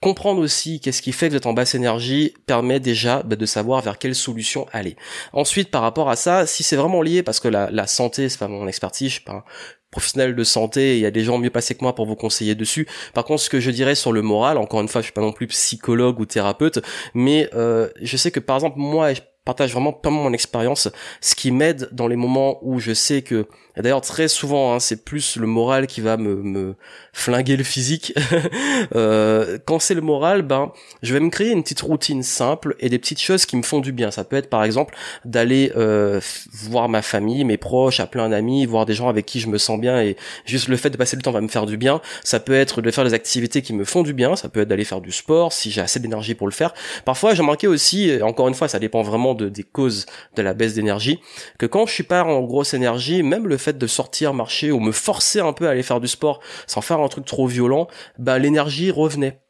comprendre 0.00 0.40
aussi 0.40 0.80
qu'est-ce 0.80 1.02
qui 1.02 1.12
fait 1.12 1.26
que 1.26 1.32
vous 1.32 1.38
êtes 1.38 1.46
en 1.46 1.54
basse 1.54 1.74
énergie 1.74 2.34
permet 2.46 2.78
déjà 2.78 3.22
bah, 3.24 3.36
de 3.36 3.46
savoir 3.46 3.82
vers 3.82 3.98
quelle 3.98 4.14
solution 4.14 4.66
aller. 4.72 4.96
Ensuite, 5.32 5.70
par 5.70 5.82
rapport 5.82 6.08
à 6.08 6.16
ça, 6.16 6.46
si 6.46 6.62
c'est 6.62 6.76
vraiment 6.76 7.02
lié, 7.02 7.22
parce 7.22 7.40
que 7.40 7.48
la, 7.48 7.70
la 7.70 7.86
santé, 7.86 8.28
c'est 8.28 8.38
pas 8.38 8.48
mon 8.48 8.68
expertise, 8.68 9.08
je 9.08 9.14
suis 9.14 9.24
pas 9.24 9.32
un 9.32 9.44
professionnel 9.90 10.36
de 10.36 10.44
santé, 10.44 10.96
il 10.96 11.00
y 11.00 11.06
a 11.06 11.10
des 11.10 11.24
gens 11.24 11.38
mieux 11.38 11.50
passés 11.50 11.74
que 11.74 11.82
moi 11.82 11.94
pour 11.94 12.06
vous 12.06 12.14
conseiller 12.14 12.54
dessus. 12.54 12.86
Par 13.14 13.24
contre, 13.24 13.42
ce 13.42 13.50
que 13.50 13.58
je 13.58 13.70
dirais 13.70 13.94
sur 13.94 14.12
le 14.12 14.22
moral, 14.22 14.58
encore 14.58 14.80
une 14.80 14.88
fois, 14.88 15.00
je 15.00 15.06
suis 15.06 15.12
pas 15.12 15.22
non 15.22 15.32
plus 15.32 15.46
psychologue 15.46 16.20
ou 16.20 16.26
thérapeute, 16.26 16.80
mais 17.14 17.48
euh, 17.54 17.88
je 18.00 18.16
sais 18.16 18.30
que 18.30 18.40
par 18.40 18.56
exemple, 18.56 18.78
moi, 18.78 19.12
partage 19.48 19.72
vraiment 19.72 19.94
pas 19.94 20.10
mon 20.10 20.34
expérience, 20.34 20.90
ce 21.22 21.34
qui 21.34 21.52
m'aide 21.52 21.88
dans 21.90 22.06
les 22.06 22.16
moments 22.16 22.58
où 22.60 22.80
je 22.80 22.92
sais 22.92 23.22
que, 23.22 23.46
d'ailleurs 23.78 24.02
très 24.02 24.28
souvent, 24.28 24.74
hein, 24.74 24.78
c'est 24.78 25.06
plus 25.06 25.36
le 25.36 25.46
moral 25.46 25.86
qui 25.86 26.02
va 26.02 26.18
me, 26.18 26.36
me 26.36 26.74
flinguer 27.14 27.56
le 27.56 27.64
physique. 27.64 28.12
euh, 28.94 29.56
quand 29.64 29.78
c'est 29.78 29.94
le 29.94 30.02
moral, 30.02 30.42
ben, 30.42 30.70
je 31.02 31.14
vais 31.14 31.20
me 31.20 31.30
créer 31.30 31.50
une 31.50 31.62
petite 31.62 31.80
routine 31.80 32.22
simple 32.22 32.76
et 32.78 32.90
des 32.90 32.98
petites 32.98 33.22
choses 33.22 33.46
qui 33.46 33.56
me 33.56 33.62
font 33.62 33.80
du 33.80 33.90
bien. 33.90 34.10
Ça 34.10 34.22
peut 34.22 34.36
être 34.36 34.50
par 34.50 34.64
exemple 34.64 34.94
d'aller 35.24 35.72
euh, 35.76 36.20
voir 36.52 36.90
ma 36.90 37.00
famille, 37.00 37.42
mes 37.44 37.56
proches, 37.56 38.00
appeler 38.00 38.24
un 38.24 38.32
ami, 38.32 38.66
voir 38.66 38.84
des 38.84 38.92
gens 38.92 39.08
avec 39.08 39.24
qui 39.24 39.40
je 39.40 39.48
me 39.48 39.56
sens 39.56 39.80
bien 39.80 40.02
et 40.02 40.18
juste 40.44 40.68
le 40.68 40.76
fait 40.76 40.90
de 40.90 40.98
passer 40.98 41.16
le 41.16 41.22
temps 41.22 41.32
va 41.32 41.40
me 41.40 41.48
faire 41.48 41.64
du 41.64 41.78
bien. 41.78 42.02
Ça 42.22 42.38
peut 42.38 42.52
être 42.52 42.82
de 42.82 42.90
faire 42.90 43.04
des 43.04 43.14
activités 43.14 43.62
qui 43.62 43.72
me 43.72 43.86
font 43.86 44.02
du 44.02 44.12
bien. 44.12 44.36
Ça 44.36 44.50
peut 44.50 44.60
être 44.60 44.68
d'aller 44.68 44.84
faire 44.84 45.00
du 45.00 45.10
sport 45.10 45.54
si 45.54 45.70
j'ai 45.70 45.80
assez 45.80 46.00
d'énergie 46.00 46.34
pour 46.34 46.46
le 46.46 46.52
faire. 46.52 46.74
Parfois, 47.06 47.32
j'ai 47.32 47.40
remarqué 47.40 47.66
aussi, 47.66 48.12
encore 48.22 48.48
une 48.48 48.54
fois, 48.54 48.68
ça 48.68 48.78
dépend 48.78 49.00
vraiment 49.00 49.37
des 49.46 49.62
causes 49.62 50.06
de 50.36 50.42
la 50.42 50.54
baisse 50.54 50.74
d'énergie, 50.74 51.20
que 51.58 51.66
quand 51.66 51.86
je 51.86 51.92
suis 51.92 52.02
pas 52.02 52.24
en 52.24 52.42
grosse 52.42 52.74
énergie, 52.74 53.22
même 53.22 53.48
le 53.48 53.56
fait 53.56 53.78
de 53.78 53.86
sortir 53.86 54.34
marcher 54.34 54.70
ou 54.70 54.80
me 54.80 54.92
forcer 54.92 55.40
un 55.40 55.52
peu 55.52 55.66
à 55.68 55.70
aller 55.70 55.82
faire 55.82 56.00
du 56.00 56.08
sport 56.08 56.40
sans 56.66 56.80
faire 56.80 57.00
un 57.00 57.08
truc 57.08 57.24
trop 57.24 57.46
violent, 57.46 57.88
bah 58.18 58.38
l'énergie 58.38 58.90
revenait. 58.90 59.40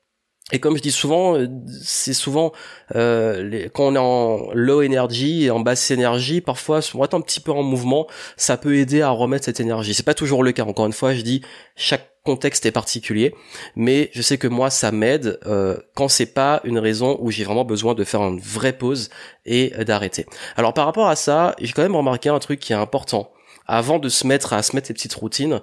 Et 0.53 0.61
comme 0.61 0.77
je 0.77 0.83
dis 0.83 0.93
souvent, 0.93 1.37
euh, 1.37 1.47
c'est 1.83 2.15
souvent 2.15 2.53
euh, 2.97 3.69
quand 3.75 3.89
on 3.89 3.95
est 3.95 3.99
en 3.99 4.51
low 4.55 4.83
energy 4.83 5.45
et 5.45 5.51
en 5.51 5.61
basse 5.61 5.91
énergie, 5.91 6.41
parfois 6.41 6.81
on 6.95 7.05
est 7.05 7.15
un 7.15 7.21
petit 7.21 7.41
peu 7.41 7.53
en 7.53 7.63
mouvement, 7.63 8.07
ça 8.37 8.57
peut 8.57 8.77
aider 8.77 9.03
à 9.03 9.11
remettre 9.11 9.45
cette 9.45 9.61
énergie. 9.61 9.93
C'est 9.93 10.05
pas 10.05 10.15
toujours 10.15 10.43
le 10.43 10.53
cas. 10.53 10.65
Encore 10.65 10.87
une 10.87 10.93
fois, 10.93 11.13
je 11.13 11.21
dis 11.21 11.43
chaque 11.77 12.11
contexte 12.25 12.65
est 12.65 12.73
particulier, 12.73 13.35
mais 13.77 14.11
je 14.13 14.23
sais 14.23 14.39
que 14.39 14.49
moi 14.49 14.71
ça 14.71 14.91
m'aide 14.91 15.39
euh, 15.47 15.77
quand 15.95 16.09
c'est 16.09 16.27
pas 16.27 16.61
une 16.65 16.79
raison 16.79 17.19
où 17.21 17.31
j'ai 17.31 17.45
vraiment 17.45 17.65
besoin 17.65 17.95
de 17.95 18.05
faire 18.05 18.23
une 18.23 18.41
vraie 18.41 18.73
pause 18.73 19.11
et 19.45 19.73
d'arrêter. 19.85 20.27
Alors 20.57 20.73
par 20.73 20.87
rapport 20.87 21.09
à 21.09 21.17
ça, 21.17 21.55
j'ai 21.61 21.73
quand 21.73 21.83
même 21.83 21.97
remarqué 21.97 22.31
un 22.31 22.39
truc 22.39 22.61
qui 22.61 22.73
est 22.73 22.77
important 22.77 23.31
avant 23.67 23.99
de 23.99 24.09
se 24.09 24.27
mettre 24.27 24.55
à 24.55 24.63
se 24.63 24.75
mettre 24.75 24.89
les 24.89 24.95
petites 24.95 25.15
routines 25.15 25.61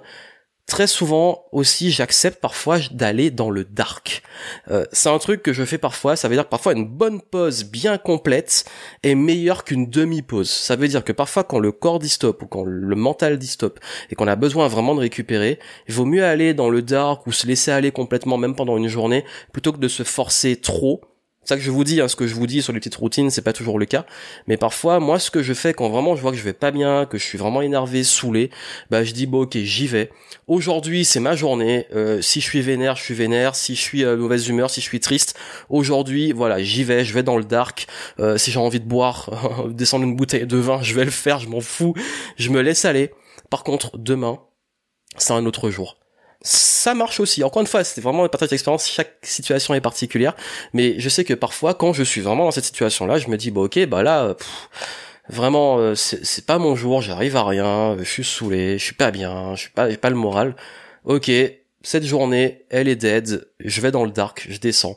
Très 0.66 0.88
souvent 0.88 1.44
aussi, 1.52 1.92
j'accepte 1.92 2.40
parfois 2.40 2.80
d'aller 2.90 3.30
dans 3.30 3.50
le 3.50 3.62
dark. 3.62 4.22
Euh, 4.68 4.84
c'est 4.90 5.08
un 5.08 5.18
truc 5.18 5.40
que 5.40 5.52
je 5.52 5.64
fais 5.64 5.78
parfois. 5.78 6.16
Ça 6.16 6.26
veut 6.26 6.34
dire 6.34 6.42
que 6.42 6.50
parfois 6.50 6.72
une 6.72 6.88
bonne 6.88 7.20
pause 7.20 7.62
bien 7.62 7.98
complète 7.98 8.64
est 9.04 9.14
meilleure 9.14 9.62
qu'une 9.62 9.88
demi-pause. 9.88 10.50
Ça 10.50 10.74
veut 10.74 10.88
dire 10.88 11.04
que 11.04 11.12
parfois 11.12 11.44
quand 11.44 11.60
le 11.60 11.70
corps 11.70 12.00
dit 12.00 12.08
stop 12.08 12.42
ou 12.42 12.46
quand 12.46 12.64
le 12.64 12.96
mental 12.96 13.38
dit 13.38 13.46
stop 13.46 13.78
et 14.10 14.16
qu'on 14.16 14.26
a 14.26 14.34
besoin 14.34 14.66
vraiment 14.66 14.96
de 14.96 15.00
récupérer, 15.00 15.60
il 15.86 15.94
vaut 15.94 16.04
mieux 16.04 16.24
aller 16.24 16.52
dans 16.52 16.68
le 16.68 16.82
dark 16.82 17.28
ou 17.28 17.32
se 17.32 17.46
laisser 17.46 17.70
aller 17.70 17.92
complètement 17.92 18.36
même 18.36 18.56
pendant 18.56 18.76
une 18.76 18.88
journée 18.88 19.24
plutôt 19.52 19.72
que 19.72 19.78
de 19.78 19.88
se 19.88 20.02
forcer 20.02 20.56
trop 20.56 21.00
ça 21.48 21.56
que 21.56 21.62
je 21.62 21.70
vous 21.70 21.84
dis, 21.84 22.00
hein, 22.00 22.08
ce 22.08 22.16
que 22.16 22.26
je 22.26 22.34
vous 22.34 22.46
dis 22.46 22.62
sur 22.62 22.72
les 22.72 22.80
petites 22.80 22.96
routines, 22.96 23.30
c'est 23.30 23.42
pas 23.42 23.52
toujours 23.52 23.78
le 23.78 23.86
cas. 23.86 24.06
Mais 24.46 24.56
parfois, 24.56 25.00
moi, 25.00 25.18
ce 25.18 25.30
que 25.30 25.42
je 25.42 25.54
fais 25.54 25.74
quand 25.74 25.88
vraiment 25.88 26.16
je 26.16 26.22
vois 26.22 26.30
que 26.30 26.36
je 26.36 26.42
vais 26.42 26.52
pas 26.52 26.70
bien, 26.70 27.06
que 27.06 27.18
je 27.18 27.24
suis 27.24 27.38
vraiment 27.38 27.62
énervé, 27.62 28.04
saoulé, 28.04 28.50
bah 28.90 29.04
je 29.04 29.12
dis 29.12 29.26
bon 29.26 29.42
ok, 29.42 29.56
j'y 29.56 29.86
vais. 29.86 30.10
Aujourd'hui, 30.46 31.04
c'est 31.04 31.20
ma 31.20 31.34
journée. 31.34 31.86
Euh, 31.94 32.20
si 32.22 32.40
je 32.40 32.46
suis 32.46 32.60
vénère, 32.60 32.96
je 32.96 33.02
suis 33.02 33.14
vénère. 33.14 33.54
Si 33.54 33.74
je 33.74 33.80
suis 33.80 34.04
euh, 34.04 34.16
mauvaise 34.16 34.48
humeur, 34.48 34.70
si 34.70 34.80
je 34.80 34.86
suis 34.86 35.00
triste, 35.00 35.38
aujourd'hui, 35.68 36.32
voilà, 36.32 36.62
j'y 36.62 36.84
vais. 36.84 37.04
Je 37.04 37.14
vais 37.14 37.22
dans 37.22 37.36
le 37.36 37.44
dark. 37.44 37.86
Euh, 38.20 38.38
si 38.38 38.50
j'ai 38.50 38.60
envie 38.60 38.80
de 38.80 38.86
boire, 38.86 39.30
descendre 39.70 40.04
une 40.04 40.16
bouteille 40.16 40.46
de 40.46 40.56
vin, 40.56 40.82
je 40.82 40.94
vais 40.94 41.04
le 41.04 41.10
faire. 41.10 41.38
Je 41.38 41.48
m'en 41.48 41.60
fous. 41.60 41.94
Je 42.36 42.50
me 42.50 42.60
laisse 42.60 42.84
aller. 42.84 43.10
Par 43.50 43.64
contre, 43.64 43.98
demain, 43.98 44.40
c'est 45.18 45.32
un 45.32 45.46
autre 45.46 45.70
jour 45.70 45.96
ça 46.46 46.94
marche 46.94 47.18
aussi. 47.18 47.42
Encore 47.42 47.60
une 47.60 47.66
fois, 47.66 47.82
c'est 47.82 48.00
vraiment 48.00 48.22
une 48.22 48.28
partage 48.28 48.50
d'expérience. 48.50 48.88
Chaque 48.88 49.16
situation 49.22 49.74
est 49.74 49.80
particulière, 49.80 50.34
mais 50.72 50.98
je 50.98 51.08
sais 51.08 51.24
que 51.24 51.34
parfois, 51.34 51.74
quand 51.74 51.92
je 51.92 52.04
suis 52.04 52.20
vraiment 52.20 52.44
dans 52.44 52.50
cette 52.52 52.64
situation-là, 52.64 53.18
je 53.18 53.28
me 53.28 53.36
dis, 53.36 53.50
bah 53.50 53.62
ok, 53.62 53.84
bah 53.86 54.02
là, 54.04 54.36
vraiment, 55.28 55.78
euh, 55.78 55.94
c'est 55.96 56.46
pas 56.46 56.58
mon 56.58 56.76
jour, 56.76 57.02
j'arrive 57.02 57.36
à 57.36 57.44
rien, 57.44 57.96
je 57.98 58.04
suis 58.04 58.24
saoulé, 58.24 58.78
je 58.78 58.84
suis 58.84 58.94
pas 58.94 59.10
bien, 59.10 59.54
je 59.56 59.62
suis 59.62 59.70
pas, 59.70 59.90
j'ai 59.90 59.96
pas 59.96 60.10
le 60.10 60.16
moral. 60.16 60.54
Ok, 61.04 61.30
cette 61.82 62.04
journée, 62.04 62.64
elle 62.70 62.88
est 62.88 62.96
dead, 62.96 63.48
je 63.60 63.80
vais 63.80 63.90
dans 63.90 64.04
le 64.04 64.10
dark, 64.12 64.46
je 64.48 64.58
descends. 64.58 64.96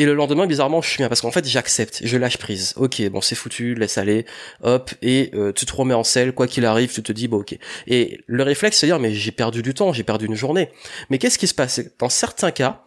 Et 0.00 0.06
le 0.06 0.14
lendemain, 0.14 0.46
bizarrement, 0.46 0.80
je 0.80 0.88
suis 0.88 0.96
bien 0.96 1.10
parce 1.10 1.20
qu'en 1.20 1.30
fait, 1.30 1.46
j'accepte, 1.46 2.00
je 2.02 2.16
lâche 2.16 2.38
prise. 2.38 2.72
Ok, 2.76 3.06
bon, 3.10 3.20
c'est 3.20 3.34
foutu, 3.34 3.74
laisse 3.74 3.98
aller, 3.98 4.24
hop, 4.62 4.92
et 5.02 5.30
euh, 5.34 5.52
tu 5.52 5.66
te 5.66 5.76
remets 5.76 5.92
en 5.92 6.04
selle, 6.04 6.32
quoi 6.32 6.46
qu'il 6.46 6.64
arrive, 6.64 6.90
tu 6.90 7.02
te 7.02 7.12
dis, 7.12 7.28
bon, 7.28 7.40
ok. 7.40 7.58
Et 7.86 8.18
le 8.26 8.42
réflexe, 8.42 8.78
c'est 8.78 8.86
dire, 8.86 8.98
mais 8.98 9.12
j'ai 9.12 9.30
perdu 9.30 9.62
du 9.62 9.74
temps, 9.74 9.92
j'ai 9.92 10.02
perdu 10.02 10.24
une 10.24 10.34
journée. 10.34 10.70
Mais 11.10 11.18
qu'est-ce 11.18 11.38
qui 11.38 11.46
se 11.46 11.52
passe? 11.52 11.82
Dans 11.98 12.08
certains 12.08 12.50
cas, 12.50 12.82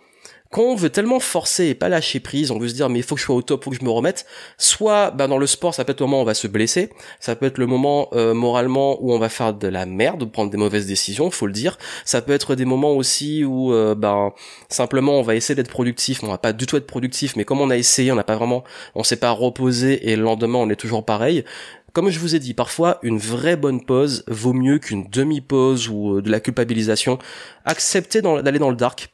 quand 0.54 0.62
on 0.62 0.76
veut 0.76 0.92
tellement 0.92 1.20
forcer 1.20 1.66
et 1.66 1.74
pas 1.74 1.90
lâcher 1.90 2.20
prise, 2.20 2.52
on 2.52 2.60
veut 2.60 2.68
se 2.68 2.76
dire 2.76 2.88
mais 2.88 3.00
il 3.00 3.04
faut 3.04 3.16
que 3.16 3.22
je 3.22 3.26
sois 3.26 3.36
au 3.36 3.42
top, 3.42 3.64
faut 3.64 3.72
que 3.72 3.76
je 3.76 3.84
me 3.84 3.90
remette. 3.90 4.28
Soit 4.60 5.10
ben, 5.10 5.28
dans 5.28 5.40
le 5.40 5.48
sport, 5.48 5.74
ça 5.74 5.84
peut 5.84 5.94
être 5.94 6.00
le 6.00 6.06
moment 6.06 6.20
où 6.20 6.22
on 6.22 6.26
va 6.26 6.36
se 6.36 6.46
blesser, 6.46 6.92
ça 7.20 7.36
peut 7.36 7.48
être 7.48 7.58
le 7.58 7.66
moment 7.66 8.10
euh, 8.14 8.36
moralement 8.36 9.04
où 9.04 9.12
on 9.12 9.18
va 9.18 9.30
faire 9.30 9.56
de 9.56 9.68
la 9.68 9.88
merde, 9.88 10.32
prendre 10.32 10.52
des 10.52 10.58
mauvaises 10.58 10.86
décisions, 10.86 11.32
faut 11.32 11.48
le 11.48 11.54
dire. 11.54 11.80
Ça 12.06 12.22
peut 12.22 12.34
être 12.34 12.54
des 12.54 12.66
moments 12.66 12.92
aussi 12.92 13.44
où 13.44 13.74
euh, 13.74 13.96
ben 13.96 14.32
simplement 14.70 15.14
on 15.14 15.24
va 15.24 15.34
essayer 15.34 15.56
d'être 15.56 15.72
productif, 15.72 16.24
on 16.24 16.28
va 16.28 16.38
pas 16.38 16.54
du 16.54 16.68
tout 16.68 16.78
être 16.78 16.86
productif, 16.86 17.36
mais 17.36 17.46
comme 17.46 17.60
on 17.60 17.72
a 17.72 17.76
essayé, 17.76 18.12
on 18.12 18.16
n'a 18.16 18.24
pas 18.24 18.36
vraiment, 18.36 18.64
on 18.94 19.04
s'est 19.04 19.16
pas 19.18 19.32
reposé 19.32 20.12
et 20.12 20.16
le 20.16 20.22
lendemain 20.22 20.60
on 20.60 20.70
est 20.70 20.76
toujours 20.76 21.04
pareil. 21.04 21.44
Comme 21.94 22.10
je 22.10 22.18
vous 22.18 22.34
ai 22.34 22.40
dit, 22.40 22.56
parfois 22.56 22.98
une 23.04 23.20
vraie 23.20 23.56
bonne 23.56 23.86
pause 23.86 24.24
vaut 24.28 24.54
mieux 24.54 24.80
qu'une 24.80 25.08
demi-pause 25.12 25.90
ou 25.90 26.18
euh, 26.18 26.22
de 26.24 26.32
la 26.32 26.40
culpabilisation. 26.40 27.20
Acceptez 27.66 28.22
d'aller 28.22 28.58
dans 28.58 28.72
le 28.72 28.76
dark, 28.76 29.12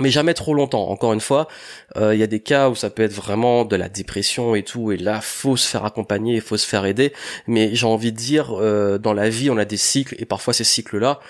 mais 0.00 0.10
jamais 0.10 0.34
trop 0.34 0.54
longtemps. 0.54 0.88
Encore 0.88 1.12
une 1.12 1.20
fois, 1.20 1.48
euh, 1.96 2.14
il 2.14 2.20
y 2.20 2.22
a 2.22 2.26
des 2.26 2.40
cas 2.40 2.68
où 2.68 2.74
ça 2.74 2.90
peut 2.90 3.02
être 3.02 3.12
vraiment 3.12 3.64
de 3.64 3.76
la 3.76 3.88
dépression 3.88 4.54
et 4.54 4.62
tout, 4.62 4.92
et 4.92 4.96
là, 4.96 5.20
faut 5.20 5.56
se 5.56 5.68
faire 5.68 5.84
accompagner, 5.84 6.34
il 6.34 6.40
faut 6.40 6.56
se 6.56 6.66
faire 6.66 6.84
aider. 6.84 7.12
Mais 7.46 7.74
j'ai 7.74 7.86
envie 7.86 8.12
de 8.12 8.16
dire, 8.16 8.54
euh, 8.60 8.98
dans 8.98 9.12
la 9.12 9.28
vie, 9.28 9.50
on 9.50 9.58
a 9.58 9.64
des 9.64 9.76
cycles, 9.76 10.16
et 10.18 10.24
parfois 10.24 10.52
ces 10.54 10.64
cycles-là, 10.64 11.20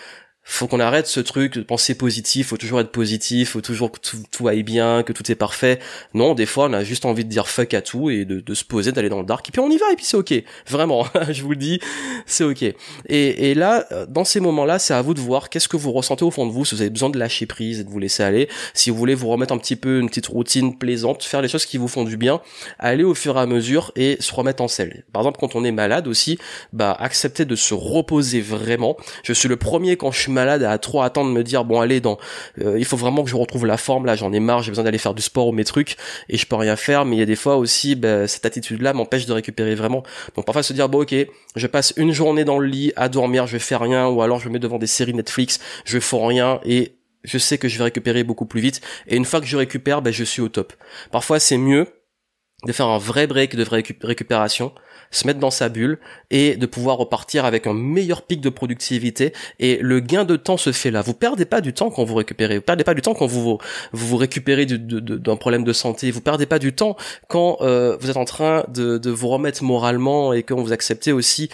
faut 0.53 0.67
qu'on 0.67 0.81
arrête 0.81 1.07
ce 1.07 1.21
truc 1.21 1.55
de 1.55 1.63
penser 1.63 1.95
positif, 1.95 2.49
faut 2.49 2.57
toujours 2.57 2.81
être 2.81 2.91
positif, 2.91 3.51
faut 3.51 3.61
toujours 3.61 3.93
que 3.93 3.99
tout, 4.31 4.49
aille 4.49 4.65
bien, 4.65 5.05
que 5.05 5.13
tout 5.13 5.31
est 5.31 5.37
parfait. 5.37 5.79
Non, 6.13 6.35
des 6.35 6.45
fois 6.45 6.67
on 6.69 6.73
a 6.73 6.83
juste 6.83 7.05
envie 7.05 7.25
de 7.25 7.31
dire 7.31 7.49
fuck 7.49 7.73
à 7.73 7.83
tout 7.83 8.11
et 8.11 8.25
de, 8.25 8.55
se 8.55 8.65
poser, 8.65 8.91
d'aller 8.91 9.09
dans 9.09 9.21
le 9.21 9.27
dark 9.27 9.49
et 9.49 9.53
puis 9.53 9.61
on 9.61 9.71
y 9.71 9.79
va 9.79 9.87
et 9.93 9.97
puis 9.97 10.05
c'est 10.05 10.17
ok. 10.17 10.35
Vraiment, 10.67 11.07
je 11.31 11.43
vous 11.43 11.51
le 11.51 11.57
dis, 11.57 11.79
c'est 12.27 12.43
ok. 12.43 12.63
Et, 12.63 12.75
et 13.09 13.55
là, 13.55 13.87
dans 14.09 14.25
ces 14.25 14.41
moments-là, 14.41 14.81
c'est 14.81 14.93
à 14.93 15.01
vous 15.03 15.15
de 15.15 15.21
voir 15.21 15.51
qu'est-ce 15.51 15.69
que 15.69 15.77
vous 15.77 15.93
ressentez 15.93 16.25
au 16.25 16.33
fond 16.33 16.47
de 16.47 16.53
vous, 16.53 16.65
si 16.65 16.75
vous 16.75 16.81
avez 16.81 16.91
besoin 16.91 17.11
de 17.11 17.19
lâcher 17.19 17.47
prise 17.47 17.79
et 17.79 17.85
de 17.85 17.89
vous 17.89 18.01
laisser 18.01 18.25
aller, 18.25 18.49
si 18.75 18.91
vous 18.91 18.97
voulez 18.97 19.15
vous 19.15 19.29
remettre 19.29 19.55
un 19.55 19.59
petit 19.59 19.77
peu 19.77 20.01
une 20.01 20.09
petite 20.09 20.27
routine 20.27 20.77
plaisante, 20.77 21.23
faire 21.23 21.43
les 21.43 21.49
choses 21.49 21.65
qui 21.65 21.79
vous 21.79 21.89
font 21.89 22.03
du 22.03 22.17
bien, 22.17 22.41
aller 22.81 23.05
au 23.05 23.15
fur 23.15 23.37
et 23.37 23.41
à 23.41 23.47
mesure 23.47 23.93
et 23.95 24.17
se 24.19 24.35
remettre 24.35 24.63
en 24.65 24.69
selle. 24.69 25.05
Par 25.13 25.23
exemple, 25.23 25.39
quand 25.39 25.55
on 25.55 25.63
est 25.63 25.73
malade 25.73 26.09
aussi, 26.09 26.39
bah 26.73 26.93
accepter 26.99 27.45
de 27.45 27.55
se 27.55 27.73
reposer 27.73 28.41
vraiment. 28.41 28.97
Je 29.23 29.33
suis 29.33 29.49
le 29.49 29.57
premier 29.57 29.97
quand 29.97 30.11
je 30.11 30.19
suis 30.19 30.33
malade 30.33 30.40
à 30.49 30.79
trop 30.79 31.03
attendre 31.03 31.31
de 31.31 31.35
me 31.35 31.45
dire 31.45 31.65
bon 31.65 31.81
allez 31.81 32.01
dans 32.01 32.19
euh, 32.61 32.79
il 32.79 32.85
faut 32.85 32.97
vraiment 32.97 33.23
que 33.23 33.31
je 33.31 33.37
retrouve 33.37 33.67
la 33.67 33.77
forme. 33.77 34.07
Là 34.07 34.17
j'en 34.17 34.33
ai 34.33 34.41
marre 34.41 34.63
j'ai 34.63 34.71
besoin 34.71 34.85
d'aller 34.85 34.99
faire 34.99 35.15
du 35.15 35.23
sport 35.23 35.49
ou 35.49 35.53
mes 35.53 35.65
trucs 35.65 35.97
et 36.29 36.37
je 36.37 36.47
peux 36.47 36.57
rien 36.57 36.77
faire. 36.77 37.05
Mais 37.05 37.17
il 37.17 37.19
y 37.19 37.23
a 37.23 37.27
des 37.27 37.37
fois 37.37 37.57
aussi 37.57 37.95
bah, 37.95 38.27
cette 38.27 38.47
attitude 38.47 38.83
là 38.83 38.93
m'empêche 38.93 39.27
de 39.27 39.33
récupérer 39.33 39.75
vraiment. 39.75 40.03
Donc 40.37 40.47
parfois 40.47 40.63
se 40.63 40.73
dire 40.73 40.89
bon 40.89 41.03
ok 41.03 41.15
je 41.57 41.67
passe 41.67 41.93
une 41.97 42.13
journée 42.13 42.45
dans 42.45 42.59
le 42.59 42.67
lit 42.67 42.93
à 42.97 43.09
dormir 43.09 43.47
je 43.47 43.59
fais 43.59 43.77
rien 43.77 44.09
ou 44.09 44.23
alors 44.23 44.41
je 44.41 44.49
me 44.49 44.55
mets 44.55 44.59
devant 44.59 44.79
des 44.79 44.87
séries 44.87 45.15
Netflix 45.15 45.61
je 45.85 45.99
fais 45.99 46.17
rien 46.21 46.61
et 46.65 46.97
je 47.23 47.39
sais 47.39 47.59
que 47.59 47.69
je 47.69 47.79
vais 47.79 47.85
récupérer 47.85 48.25
beaucoup 48.25 48.47
plus 48.47 48.61
vite. 48.61 48.81
Et 49.07 49.17
une 49.17 49.25
fois 49.25 49.41
que 49.41 49.47
je 49.47 49.57
récupère 49.57 50.03
ben 50.03 50.13
je 50.13 50.25
suis 50.25 50.43
au 50.43 50.49
top. 50.49 50.73
Parfois 51.11 51.39
c'est 51.39 51.59
mieux 51.59 51.87
de 52.67 52.73
faire 52.73 52.87
un 52.87 52.99
vrai 52.99 53.27
break 53.27 53.57
de 53.57 53.65
récupération 54.03 54.73
se 55.11 55.27
mettre 55.27 55.41
dans 55.41 55.51
sa 55.51 55.69
bulle 55.69 55.99
et 56.31 56.57
de 56.57 56.67
pouvoir 56.67 56.99
repartir 56.99 57.45
avec 57.45 57.67
un 57.67 57.75
meilleur 57.75 58.23
pic 58.23 58.41
de 58.41 58.49
productivité 58.49 59.33
et 59.59 59.79
le 59.81 60.01
gain 60.01 60.25
de 60.25 60.37
temps 60.37 60.57
se 60.57 60.73
fait 60.73 60.91
là. 60.91 61.03
Vous 61.03 61.15
perdez 61.15 61.45
pas 61.45 61.61
du 61.61 61.73
temps 61.73 61.91
quand 61.91 62.05
vous 62.05 62.15
récupérez, 62.15 62.57
vous 62.57 62.63
perdez 62.63 62.85
pas 62.85 62.95
du 62.95 63.03
temps 63.03 63.15
quand 63.15 63.27
vous 63.27 63.59
vous, 63.93 64.17
récupérez 64.17 64.67
d'un 64.67 65.37
problème 65.37 65.65
de 65.65 65.73
santé, 65.73 66.11
vous 66.11 66.21
perdez 66.21 66.47
pas 66.47 66.59
du 66.59 66.73
temps 66.73 66.97
quand 67.29 67.59
euh, 67.61 67.97
vous 68.01 68.11
êtes 68.11 68.17
en 68.17 68.25
train 68.25 68.65
de, 68.69 69.11
vous 69.11 69.29
remettre 69.29 69.65
moralement 69.65 70.33
et 70.33 70.43
quand 70.43 70.57
vous 70.57 70.73
acceptez 70.73 71.13
aussi 71.13 71.51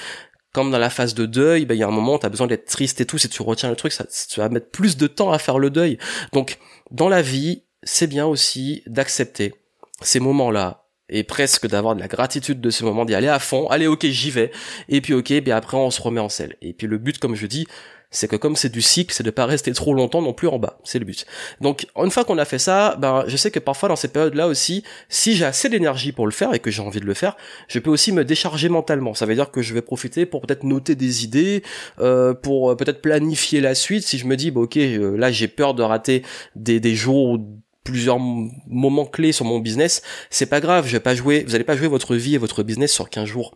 comme 0.52 0.70
dans 0.70 0.78
la 0.78 0.90
phase 0.90 1.14
de 1.14 1.26
deuil, 1.26 1.66
ben, 1.66 1.74
il 1.74 1.78
y 1.78 1.82
a 1.82 1.86
un 1.86 1.90
moment 1.90 2.18
tu 2.18 2.26
as 2.26 2.30
besoin 2.30 2.46
d'être 2.46 2.64
triste 2.64 3.00
et 3.00 3.06
tout, 3.06 3.18
si 3.18 3.28
tu 3.28 3.42
retiens 3.42 3.68
le 3.68 3.76
truc, 3.76 3.92
ça, 3.92 4.04
tu 4.04 4.40
vas 4.40 4.48
mettre 4.48 4.70
plus 4.70 4.96
de 4.96 5.06
temps 5.06 5.30
à 5.30 5.38
faire 5.38 5.58
le 5.58 5.68
deuil. 5.68 5.98
Donc, 6.32 6.58
dans 6.90 7.10
la 7.10 7.20
vie, 7.20 7.64
c'est 7.82 8.06
bien 8.06 8.26
aussi 8.26 8.82
d'accepter 8.86 9.54
ces 10.00 10.20
moments-là, 10.20 10.85
et 11.08 11.22
presque 11.22 11.66
d'avoir 11.66 11.94
de 11.94 12.00
la 12.00 12.08
gratitude 12.08 12.60
de 12.60 12.70
ce 12.70 12.84
moment, 12.84 13.04
d'y 13.04 13.14
aller 13.14 13.28
à 13.28 13.38
fond, 13.38 13.68
allez 13.68 13.86
ok 13.86 14.06
j'y 14.06 14.30
vais, 14.30 14.50
et 14.88 15.00
puis 15.00 15.14
ok, 15.14 15.32
bien 15.40 15.56
après 15.56 15.76
on 15.76 15.90
se 15.90 16.00
remet 16.02 16.20
en 16.20 16.28
selle. 16.28 16.56
Et 16.62 16.72
puis 16.72 16.86
le 16.86 16.98
but, 16.98 17.18
comme 17.18 17.34
je 17.34 17.46
dis, 17.46 17.66
c'est 18.10 18.28
que 18.28 18.36
comme 18.36 18.56
c'est 18.56 18.70
du 18.70 18.82
cycle, 18.82 19.12
c'est 19.12 19.24
de 19.24 19.30
pas 19.30 19.46
rester 19.46 19.72
trop 19.72 19.92
longtemps 19.92 20.22
non 20.22 20.32
plus 20.32 20.48
en 20.48 20.58
bas, 20.58 20.78
c'est 20.84 20.98
le 20.98 21.04
but. 21.04 21.26
Donc 21.60 21.86
une 21.96 22.10
fois 22.10 22.24
qu'on 22.24 22.38
a 22.38 22.44
fait 22.44 22.58
ça, 22.58 22.96
ben 22.98 23.24
je 23.26 23.36
sais 23.36 23.50
que 23.50 23.58
parfois 23.58 23.88
dans 23.88 23.96
ces 23.96 24.08
périodes-là 24.08 24.46
aussi, 24.46 24.84
si 25.08 25.34
j'ai 25.34 25.44
assez 25.44 25.68
d'énergie 25.68 26.12
pour 26.12 26.26
le 26.26 26.32
faire 26.32 26.54
et 26.54 26.58
que 26.58 26.70
j'ai 26.70 26.82
envie 26.82 27.00
de 27.00 27.06
le 27.06 27.14
faire, 27.14 27.36
je 27.68 27.78
peux 27.78 27.90
aussi 27.90 28.12
me 28.12 28.24
décharger 28.24 28.68
mentalement. 28.68 29.14
Ça 29.14 29.26
veut 29.26 29.34
dire 29.34 29.50
que 29.50 29.60
je 29.60 29.74
vais 29.74 29.82
profiter 29.82 30.24
pour 30.24 30.40
peut-être 30.40 30.64
noter 30.64 30.94
des 30.94 31.24
idées, 31.24 31.62
euh, 31.98 32.32
pour 32.32 32.70
euh, 32.70 32.76
peut-être 32.76 33.02
planifier 33.02 33.60
la 33.60 33.74
suite. 33.74 34.04
Si 34.04 34.18
je 34.18 34.26
me 34.26 34.36
dis, 34.36 34.50
bah, 34.50 34.62
ok, 34.62 34.76
euh, 34.76 35.16
là 35.16 35.30
j'ai 35.30 35.48
peur 35.48 35.74
de 35.74 35.82
rater 35.82 36.22
des, 36.54 36.80
des 36.80 36.94
jours 36.94 37.38
plusieurs 37.86 38.18
moments 38.18 39.06
clés 39.06 39.32
sur 39.32 39.44
mon 39.44 39.60
business, 39.60 40.02
c'est 40.28 40.46
pas 40.46 40.60
grave, 40.60 40.86
je 40.86 40.92
vais 40.92 41.00
pas 41.00 41.14
jouer, 41.14 41.44
vous 41.46 41.54
allez 41.54 41.64
pas 41.64 41.76
jouer 41.76 41.88
votre 41.88 42.16
vie 42.16 42.34
et 42.34 42.38
votre 42.38 42.62
business 42.62 42.92
sur 42.92 43.08
15 43.08 43.24
jours 43.24 43.54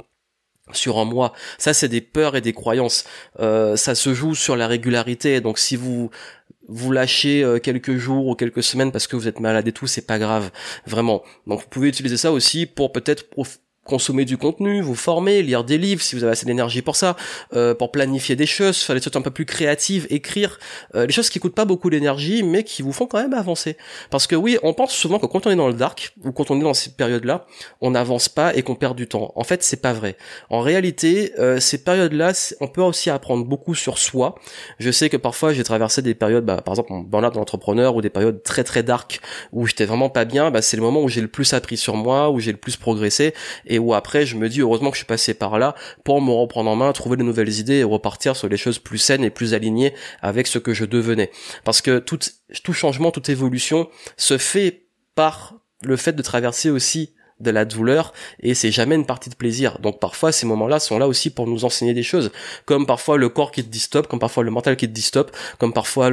sur 0.73 0.99
un 0.99 1.05
mois. 1.05 1.33
Ça, 1.59 1.75
c'est 1.75 1.89
des 1.89 2.01
peurs 2.01 2.37
et 2.37 2.41
des 2.41 2.53
croyances. 2.53 3.05
Euh, 3.41 3.75
ça 3.75 3.97
se 3.97 4.15
joue 4.15 4.37
sur 4.37 4.55
la 4.55 4.69
régularité. 4.69 5.41
Donc, 5.41 5.59
si 5.59 5.75
vous 5.75 6.11
vous 6.69 6.93
lâchez 6.93 7.43
euh, 7.43 7.59
quelques 7.59 7.97
jours 7.97 8.29
ou 8.29 8.37
quelques 8.37 8.63
semaines 8.63 8.93
parce 8.93 9.09
que 9.09 9.17
vous 9.17 9.27
êtes 9.27 9.41
malade 9.41 9.67
et 9.67 9.73
tout, 9.73 9.89
c'est 9.89 10.07
pas 10.07 10.21
grave, 10.21 10.53
vraiment. 10.87 11.25
Donc, 11.49 11.63
vous 11.63 11.69
pouvez 11.69 11.89
utiliser 11.89 12.17
ça 12.17 12.31
aussi 12.31 12.67
pour 12.67 12.93
peut-être 12.93 13.25
consommer 13.85 14.25
du 14.25 14.37
contenu, 14.37 14.81
vous 14.83 14.95
former, 14.95 15.43
lire 15.43 15.65
des 15.65 15.79
livres 15.79 16.03
si 16.03 16.15
vous 16.15 16.23
avez 16.23 16.33
assez 16.33 16.47
d'énergie 16.47 16.83
pour 16.83 16.97
ça, 16.97 17.17
euh, 17.55 17.75
pour 17.75 17.91
planifier 17.91 18.37
des 18.37 18.47
choses, 18.47 18.79
faire 18.79 18.95
des 18.95 19.03
choses 19.03 19.17
un 19.17 19.23
peu 19.23 19.31
plus 19.31 19.47
créatives, 19.47 20.07
écrire, 20.11 20.59
euh, 20.95 21.07
des 21.07 21.13
choses 21.13 21.31
qui 21.31 21.41
coûtent 21.41 21.55
pas 21.55 21.65
beaucoup 21.65 21.89
d'énergie 21.89 22.43
mais 22.43 22.63
qui 22.63 22.83
vous 22.83 22.93
font 22.93 23.07
quand 23.07 23.21
même 23.21 23.33
avancer. 23.33 23.77
Parce 24.11 24.27
que 24.27 24.37
oui, 24.37 24.59
on 24.63 24.75
pense 24.75 24.93
souvent 24.93 25.19
que 25.19 25.27
quand 25.27 25.47
on 25.47 25.51
est 25.51 25.57
dans 25.57 25.69
le 25.69 25.75
dark 25.75 26.15
ou 26.25 26.33
quand 26.33 26.51
on 26.51 26.61
est 26.61 26.63
dans 26.63 26.75
cette 26.75 26.97
période-là, 26.97 27.47
on 27.81 27.93
n'avance 27.93 28.29
pas 28.29 28.55
et 28.55 28.63
qu'on 28.63 28.75
perd 28.75 28.97
du 28.97 29.07
temps. 29.09 29.33
En 29.35 29.45
fait, 29.45 29.63
c'est 29.63 29.81
pas 29.81 29.93
vrai. 29.93 30.17
En 30.51 30.61
réalité, 30.61 31.33
euh, 31.39 31.59
ces 31.59 31.83
périodes-là, 31.83 32.33
on 32.61 32.69
peut 32.69 32.83
aussi 32.83 33.09
apprendre 33.09 33.45
beaucoup 33.45 33.75
sur 33.75 33.99
soi. 33.99 34.35
Je 34.79 34.91
sais 34.91 35.09
que 35.09 35.17
parfois 35.17 35.53
j'ai 35.53 35.65
traversé 35.65 36.03
des 36.03 36.15
périodes, 36.15 36.45
bah, 36.45 36.61
par 36.61 36.75
exemple, 36.75 36.93
dans 37.09 37.21
l'art 37.21 37.33
d'entrepreneur 37.33 37.97
ou 37.97 38.03
des 38.03 38.11
périodes 38.11 38.43
très 38.43 38.63
très 38.63 38.83
dark 38.83 39.21
où 39.53 39.67
j'étais 39.67 39.87
vraiment 39.87 40.11
pas 40.11 40.27
bien. 40.27 40.51
Bah, 40.51 40.61
c'est 40.61 40.77
le 40.77 40.83
moment 40.83 41.03
où 41.03 41.09
j'ai 41.09 41.23
le 41.23 41.29
plus 41.29 41.55
appris 41.55 41.77
sur 41.79 41.97
moi, 41.97 42.31
où 42.31 42.41
j'ai 42.41 42.53
le 42.53 42.59
plus 42.59 42.77
progressé 42.77 43.35
et 43.71 43.79
où 43.79 43.95
après 43.95 44.27
je 44.27 44.37
me 44.37 44.50
dis 44.50 44.61
heureusement 44.61 44.91
que 44.91 44.97
je 44.97 45.00
suis 45.00 45.07
passé 45.07 45.33
par 45.33 45.59
là 45.59 45.75
pour 46.05 46.21
me 46.21 46.33
reprendre 46.33 46.71
en 46.71 46.77
main, 46.77 46.93
trouver 46.93 47.17
de 47.17 47.23
nouvelles 47.23 47.59
idées 47.59 47.77
et 47.77 47.85
repartir 47.85 48.37
sur 48.37 48.49
les 48.49 48.59
choses 48.59 48.79
plus 48.79 48.99
saines 48.99 49.25
et 49.25 49.31
plus 49.31 49.55
alignées 49.55 49.95
avec 50.21 50.47
ce 50.47 50.59
que 50.59 50.75
je 50.75 50.85
devenais. 50.85 51.31
Parce 51.65 51.81
que 51.81 51.99
tout, 51.99 52.19
tout 52.62 52.73
changement, 52.75 53.11
toute 53.11 53.29
évolution 53.31 53.89
se 54.19 54.37
fait 54.37 54.89
par 55.15 55.55
le 55.83 55.97
fait 55.97 56.12
de 56.12 56.23
traverser 56.23 56.69
aussi 56.69 57.15
de 57.39 57.50
la 57.50 57.65
douleur 57.65 58.12
et 58.41 58.55
c'est 58.55 58.71
jamais 58.71 58.97
une 58.97 59.07
partie 59.07 59.31
de 59.31 59.35
plaisir. 59.35 59.79
Donc 59.79 59.99
parfois 59.99 60.33
ces 60.33 60.45
moments-là 60.47 60.81
sont 60.81 60.99
là 60.99 61.09
aussi 61.09 61.31
pour 61.31 61.47
nous 61.47 61.65
enseigner 61.65 61.95
des 61.95 62.03
choses, 62.03 62.33
comme 62.67 62.87
parfois 62.87 63.17
le 63.17 63.29
corps 63.29 63.53
qui 63.53 63.65
te 63.65 63.69
dit 63.69 63.87
comme 64.09 64.19
parfois 64.19 64.43
le 64.43 64.50
mental 64.50 64.77
qui 64.77 64.87
te 64.87 64.93
dit 64.93 65.11
comme 65.59 65.73
parfois 65.73 66.11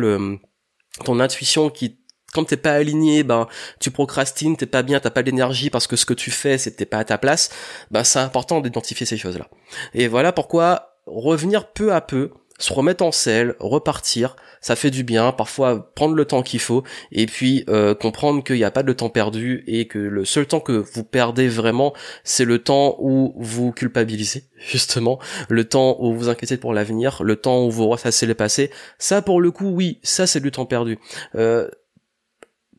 ton 1.03 1.19
intuition 1.19 1.69
qui 1.69 1.97
quand 2.37 2.43
t'es 2.43 2.55
pas 2.55 2.73
aligné, 2.73 3.23
ben 3.23 3.47
tu 3.79 3.89
procrastines, 3.89 4.55
t'es 4.55 4.67
pas 4.67 4.83
bien, 4.83 4.99
t'as 4.99 5.09
pas 5.09 5.23
d'énergie 5.23 5.71
parce 5.71 5.87
que 5.87 5.95
ce 5.95 6.05
que 6.05 6.13
tu 6.13 6.29
fais, 6.29 6.59
c'était 6.59 6.85
pas 6.85 6.99
à 6.99 7.03
ta 7.03 7.17
place. 7.17 7.49
Ben 7.89 8.03
c'est 8.03 8.19
important 8.19 8.61
d'identifier 8.61 9.07
ces 9.07 9.17
choses-là. 9.17 9.47
Et 9.95 10.07
voilà 10.07 10.31
pourquoi 10.31 10.99
revenir 11.07 11.71
peu 11.71 11.93
à 11.93 12.01
peu, 12.01 12.29
se 12.59 12.73
remettre 12.73 13.03
en 13.03 13.11
selle, 13.11 13.55
repartir, 13.59 14.35
ça 14.61 14.75
fait 14.75 14.91
du 14.91 15.03
bien. 15.03 15.31
Parfois 15.31 15.91
prendre 15.95 16.13
le 16.13 16.25
temps 16.25 16.43
qu'il 16.43 16.59
faut 16.59 16.83
et 17.11 17.25
puis 17.25 17.63
euh, 17.69 17.95
comprendre 17.95 18.43
qu'il 18.43 18.57
n'y 18.57 18.63
a 18.63 18.71
pas 18.71 18.83
de 18.83 18.93
temps 18.93 19.09
perdu 19.09 19.63
et 19.65 19.87
que 19.87 19.97
le 19.97 20.25
seul 20.25 20.45
temps 20.45 20.59
que 20.59 20.73
vous 20.73 21.03
perdez 21.03 21.47
vraiment, 21.47 21.93
c'est 22.23 22.45
le 22.45 22.59
temps 22.59 22.97
où 22.99 23.33
vous 23.37 23.71
culpabilisez 23.71 24.45
justement, 24.57 25.19
le 25.49 25.65
temps 25.65 25.97
où 25.99 26.13
vous 26.13 26.29
inquiétez 26.29 26.57
pour 26.57 26.73
l'avenir, 26.73 27.23
le 27.23 27.35
temps 27.35 27.65
où 27.65 27.71
vous 27.71 27.87
ressassez 27.87 28.27
le 28.27 28.35
passé. 28.35 28.69
Ça 28.99 29.21
pour 29.21 29.41
le 29.41 29.49
coup, 29.51 29.69
oui, 29.69 29.99
ça 30.03 30.27
c'est 30.27 30.39
du 30.39 30.51
temps 30.51 30.65
perdu. 30.65 30.99
Euh, 31.35 31.67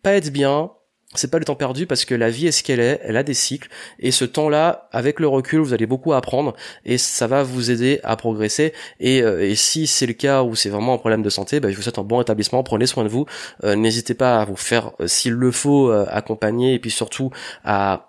pas 0.08 0.16
être 0.16 0.32
bien, 0.32 0.70
c'est 1.14 1.30
pas 1.30 1.38
le 1.38 1.44
temps 1.44 1.54
perdu 1.54 1.86
parce 1.86 2.06
que 2.06 2.14
la 2.14 2.30
vie 2.30 2.46
est 2.46 2.52
ce 2.52 2.62
qu'elle 2.62 2.80
est, 2.80 2.98
elle 3.02 3.18
a 3.18 3.22
des 3.22 3.34
cycles 3.34 3.68
et 3.98 4.10
ce 4.10 4.24
temps-là, 4.24 4.88
avec 4.90 5.20
le 5.20 5.28
recul, 5.28 5.60
vous 5.60 5.74
allez 5.74 5.84
beaucoup 5.84 6.14
apprendre 6.14 6.56
et 6.86 6.96
ça 6.96 7.26
va 7.26 7.42
vous 7.42 7.70
aider 7.70 8.00
à 8.04 8.16
progresser. 8.16 8.72
Et, 9.00 9.22
euh, 9.22 9.54
si 9.54 9.86
c'est 9.86 10.06
le 10.06 10.14
cas 10.14 10.44
où 10.44 10.54
c'est 10.54 10.70
vraiment 10.70 10.94
un 10.94 10.98
problème 10.98 11.20
de 11.20 11.28
santé, 11.28 11.60
bah, 11.60 11.70
je 11.70 11.76
vous 11.76 11.82
souhaite 11.82 11.98
un 11.98 12.04
bon 12.04 12.16
rétablissement, 12.16 12.62
prenez 12.62 12.86
soin 12.86 13.04
de 13.04 13.10
vous, 13.10 13.26
euh, 13.64 13.76
n'hésitez 13.76 14.14
pas 14.14 14.40
à 14.40 14.46
vous 14.46 14.56
faire, 14.56 14.92
euh, 15.00 15.08
s'il 15.08 15.34
le 15.34 15.50
faut, 15.50 15.90
accompagner 15.90 16.72
et 16.72 16.78
puis 16.78 16.90
surtout 16.90 17.30
à 17.64 18.07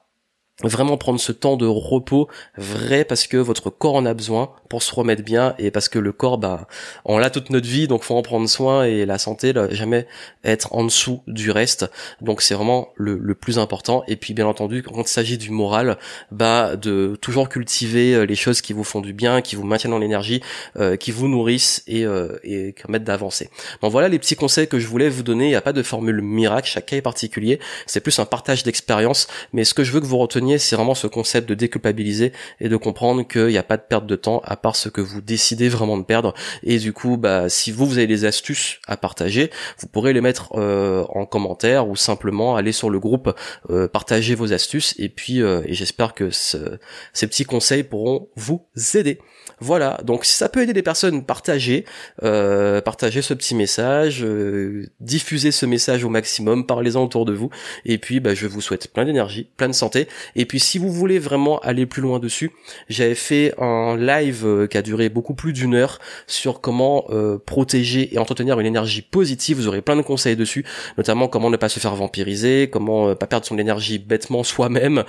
vraiment 0.63 0.98
prendre 0.98 1.20
ce 1.20 1.32
temps 1.32 1.56
de 1.56 1.66
repos 1.66 2.28
vrai 2.58 3.06
parce 3.06 3.28
que 3.28 3.38
votre 3.38 3.70
corps 3.70 3.96
en 3.96 4.06
a 4.06 4.13
besoin 4.13 4.51
pour 4.68 4.84
se 4.84 4.94
remettre 4.94 5.24
bien 5.24 5.56
et 5.58 5.72
parce 5.72 5.88
que 5.88 6.00
le 6.00 6.12
corps 6.12 6.38
bah 6.38 6.68
on 7.06 7.18
l'a 7.18 7.30
toute 7.30 7.50
notre 7.50 7.68
vie 7.68 7.88
donc 7.88 8.04
faut 8.04 8.16
en 8.16 8.22
prendre 8.22 8.48
soin 8.48 8.84
et 8.84 9.06
la 9.06 9.18
santé 9.18 9.54
là, 9.54 9.68
jamais 9.74 10.06
être 10.44 10.74
en 10.74 10.84
dessous 10.84 11.22
du 11.28 11.51
reste. 11.51 11.89
Donc 12.22 12.42
c'est 12.42 12.56
vraiment 12.56 12.89
le, 12.96 13.18
le, 13.18 13.36
plus 13.36 13.58
important. 13.58 14.04
Et 14.08 14.16
puis 14.16 14.34
bien 14.34 14.48
entendu 14.48 14.84
quand 14.84 15.01
il 15.01 15.08
s'agit 15.08 15.38
du 15.38 15.51
moral 15.51 15.98
bah 16.32 16.75
de 16.75 17.18
toujours 17.22 17.48
cultiver 17.48 18.13
euh, 18.16 18.25
les 18.25 18.36
choses 18.36 18.62
qui 18.62 18.74
vous 18.74 18.84
font 18.84 19.01
du 19.01 19.13
bien 19.13 19.42
qui 19.42 19.56
vous 19.56 19.63
maintiennent 19.63 19.94
en 19.94 20.01
énergie 20.01 20.42
euh, 20.78 20.98
qui 20.98 21.12
vous 21.12 21.28
nourrissent 21.28 21.84
et, 21.88 22.06
euh, 22.06 22.38
et 22.44 22.74
permettent 22.74 23.06
d'avancer. 23.06 23.50
Bon 23.82 23.88
voilà 23.88 24.10
les 24.10 24.20
petits 24.20 24.36
conseils 24.36 24.68
que 24.68 24.80
je 24.80 24.88
voulais 24.88 25.10
vous 25.10 25.24
donner. 25.24 25.46
Il 25.46 25.50
n'y 25.50 25.56
a 25.56 25.62
pas 25.62 25.74
de 25.74 25.84
formule 25.84 26.22
miracle. 26.22 26.68
Chaque 26.70 26.88
cas 26.88 26.98
est 26.98 27.01
particulier. 27.01 27.60
C'est 27.86 28.01
plus 28.01 28.20
un 28.20 28.25
partage 28.25 28.63
d'expérience. 28.63 29.28
Mais 29.54 29.63
ce 29.63 29.74
que 29.74 29.84
je 29.84 29.92
veux 29.92 30.01
que 30.01 30.06
vous 30.06 30.18
reteniez 30.18 30.49
c'est 30.58 30.75
vraiment 30.75 30.96
ce 30.96 31.08
concept 31.08 31.48
de 31.48 31.53
déculpabiliser 31.53 32.32
et 32.60 32.70
de 32.70 32.75
comprendre 32.77 33.27
qu'il 33.27 33.48
n'y 33.48 33.58
a 33.58 33.63
pas 33.63 33.77
de 33.77 33.84
perte 33.88 34.06
de 34.06 34.15
temps 34.15 34.41
à 34.44 34.56
part 34.56 34.75
ce 34.75 34.89
que 34.89 35.01
vous 35.01 35.22
décidez 35.22 35.70
vraiment 35.70 35.98
de 35.98 36.03
perdre. 36.03 36.34
Et 36.63 36.77
du 36.77 36.94
coup, 36.94 37.18
bah, 37.18 37.50
si 37.50 37.72
vous, 37.72 37.86
vous 37.86 37.98
avez 37.98 38.08
des 38.08 38.25
astuces 38.25 38.79
à 38.88 38.98
partager, 38.98 39.51
vous 39.79 39.88
pourrez 39.88 40.13
les 40.13 40.22
mettre 40.22 40.50
euh, 40.56 41.06
en 41.10 41.25
commentaire 41.25 41.88
ou 41.88 41.96
simplement 41.96 42.56
aller 42.56 42.72
sur 42.72 42.89
le 42.89 43.00
groupe, 43.00 43.36
euh, 43.70 43.88
partager 43.88 44.36
vos 44.36 44.53
astuces. 44.53 44.96
Et 44.98 45.10
puis, 45.10 45.41
euh, 45.41 45.62
et 45.65 45.74
j'espère 45.74 46.13
que 46.13 46.29
ces 46.32 47.27
petits 47.27 47.46
conseils 47.46 47.84
pourront 47.84 48.29
vous 48.36 48.65
aider. 48.96 49.20
Voilà, 49.62 50.00
donc 50.03 50.24
si 50.24 50.34
ça 50.34 50.48
peut 50.48 50.62
aider 50.62 50.72
des 50.72 50.84
personnes, 50.84 51.25
partagez, 51.25 51.84
euh, 52.24 52.79
partagez 52.79 53.22
ce 53.22 53.34
petit 53.34 53.56
message, 53.56 54.24
euh, 54.24 54.88
diffusez 55.01 55.51
ce 55.51 55.65
message 55.65 56.06
au 56.06 56.10
maximum, 56.10 56.65
parlez-en 56.65 57.03
autour 57.03 57.25
de 57.25 57.34
vous, 57.34 57.50
et 57.84 57.98
puis 57.98 58.22
bah, 58.22 58.34
je 58.34 58.48
vous 58.48 58.62
souhaite 58.62 58.94
plein 58.94 59.03
d'énergie, 59.03 59.50
plein 59.58 59.68
de 59.68 59.74
santé, 59.74 60.08
puis 60.46 60.60
si 60.60 60.77
vous 60.77 60.91
voulez 60.91 61.19
vraiment 61.19 61.60
aller 61.60 61.86
plus 61.86 62.01
loin 62.01 62.19
dessus, 62.19 62.51
j'avais 62.88 63.15
fait 63.15 63.53
un 63.60 63.98
live 63.98 64.46
euh, 64.46 64.67
qui 64.67 64.77
a 64.77 64.81
duré 64.81 65.10
beaucoup 65.10 65.34
plus 65.34 65.53
d'une 65.53 65.75
heure 65.75 66.00
sur 66.27 66.62
comment 66.62 67.05
euh, 67.10 67.38
protéger 67.38 68.13
et 68.13 68.17
entretenir 68.17 68.60
une 68.60 68.65
énergie 68.65 69.01
positive. 69.01 69.58
Vous 69.58 69.67
aurez 69.67 69.81
plein 69.81 69.96
de 69.96 70.01
conseils 70.01 70.36
dessus, 70.36 70.65
notamment 70.98 71.27
comment 71.27 71.50
ne 71.50 71.58
pas 71.58 71.69
se 71.69 71.79
faire 71.79 71.96
vampiriser, 71.96 72.69
comment 72.72 73.15
pas 73.15 73.27
perdre 73.27 73.46
son 73.46 73.58
énergie 73.58 74.00
bêtement 74.00 74.43
soi-même, 74.50 75.03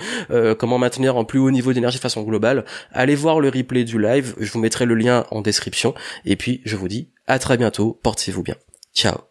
comment 0.57 0.77
maintenir 0.77 1.17
un 1.17 1.23
plus 1.23 1.39
haut 1.39 1.51
niveau 1.51 1.73
d'énergie 1.73 1.97
de 1.97 2.01
façon 2.01 2.23
globale. 2.23 2.65
Allez 2.91 3.15
voir 3.15 3.39
le 3.39 3.49
replay 3.49 3.83
du 3.83 3.99
live, 3.99 4.35
je 4.39 4.51
vous 4.51 4.59
mettrai 4.59 4.85
le 4.85 4.95
lien 4.95 5.25
en 5.31 5.41
description. 5.41 5.93
Et 6.25 6.35
puis 6.35 6.61
je 6.65 6.75
vous 6.75 6.87
dis 6.87 7.09
à 7.27 7.39
très 7.39 7.57
bientôt, 7.57 7.99
portez-vous 8.03 8.43
bien. 8.43 8.55
Ciao 8.93 9.30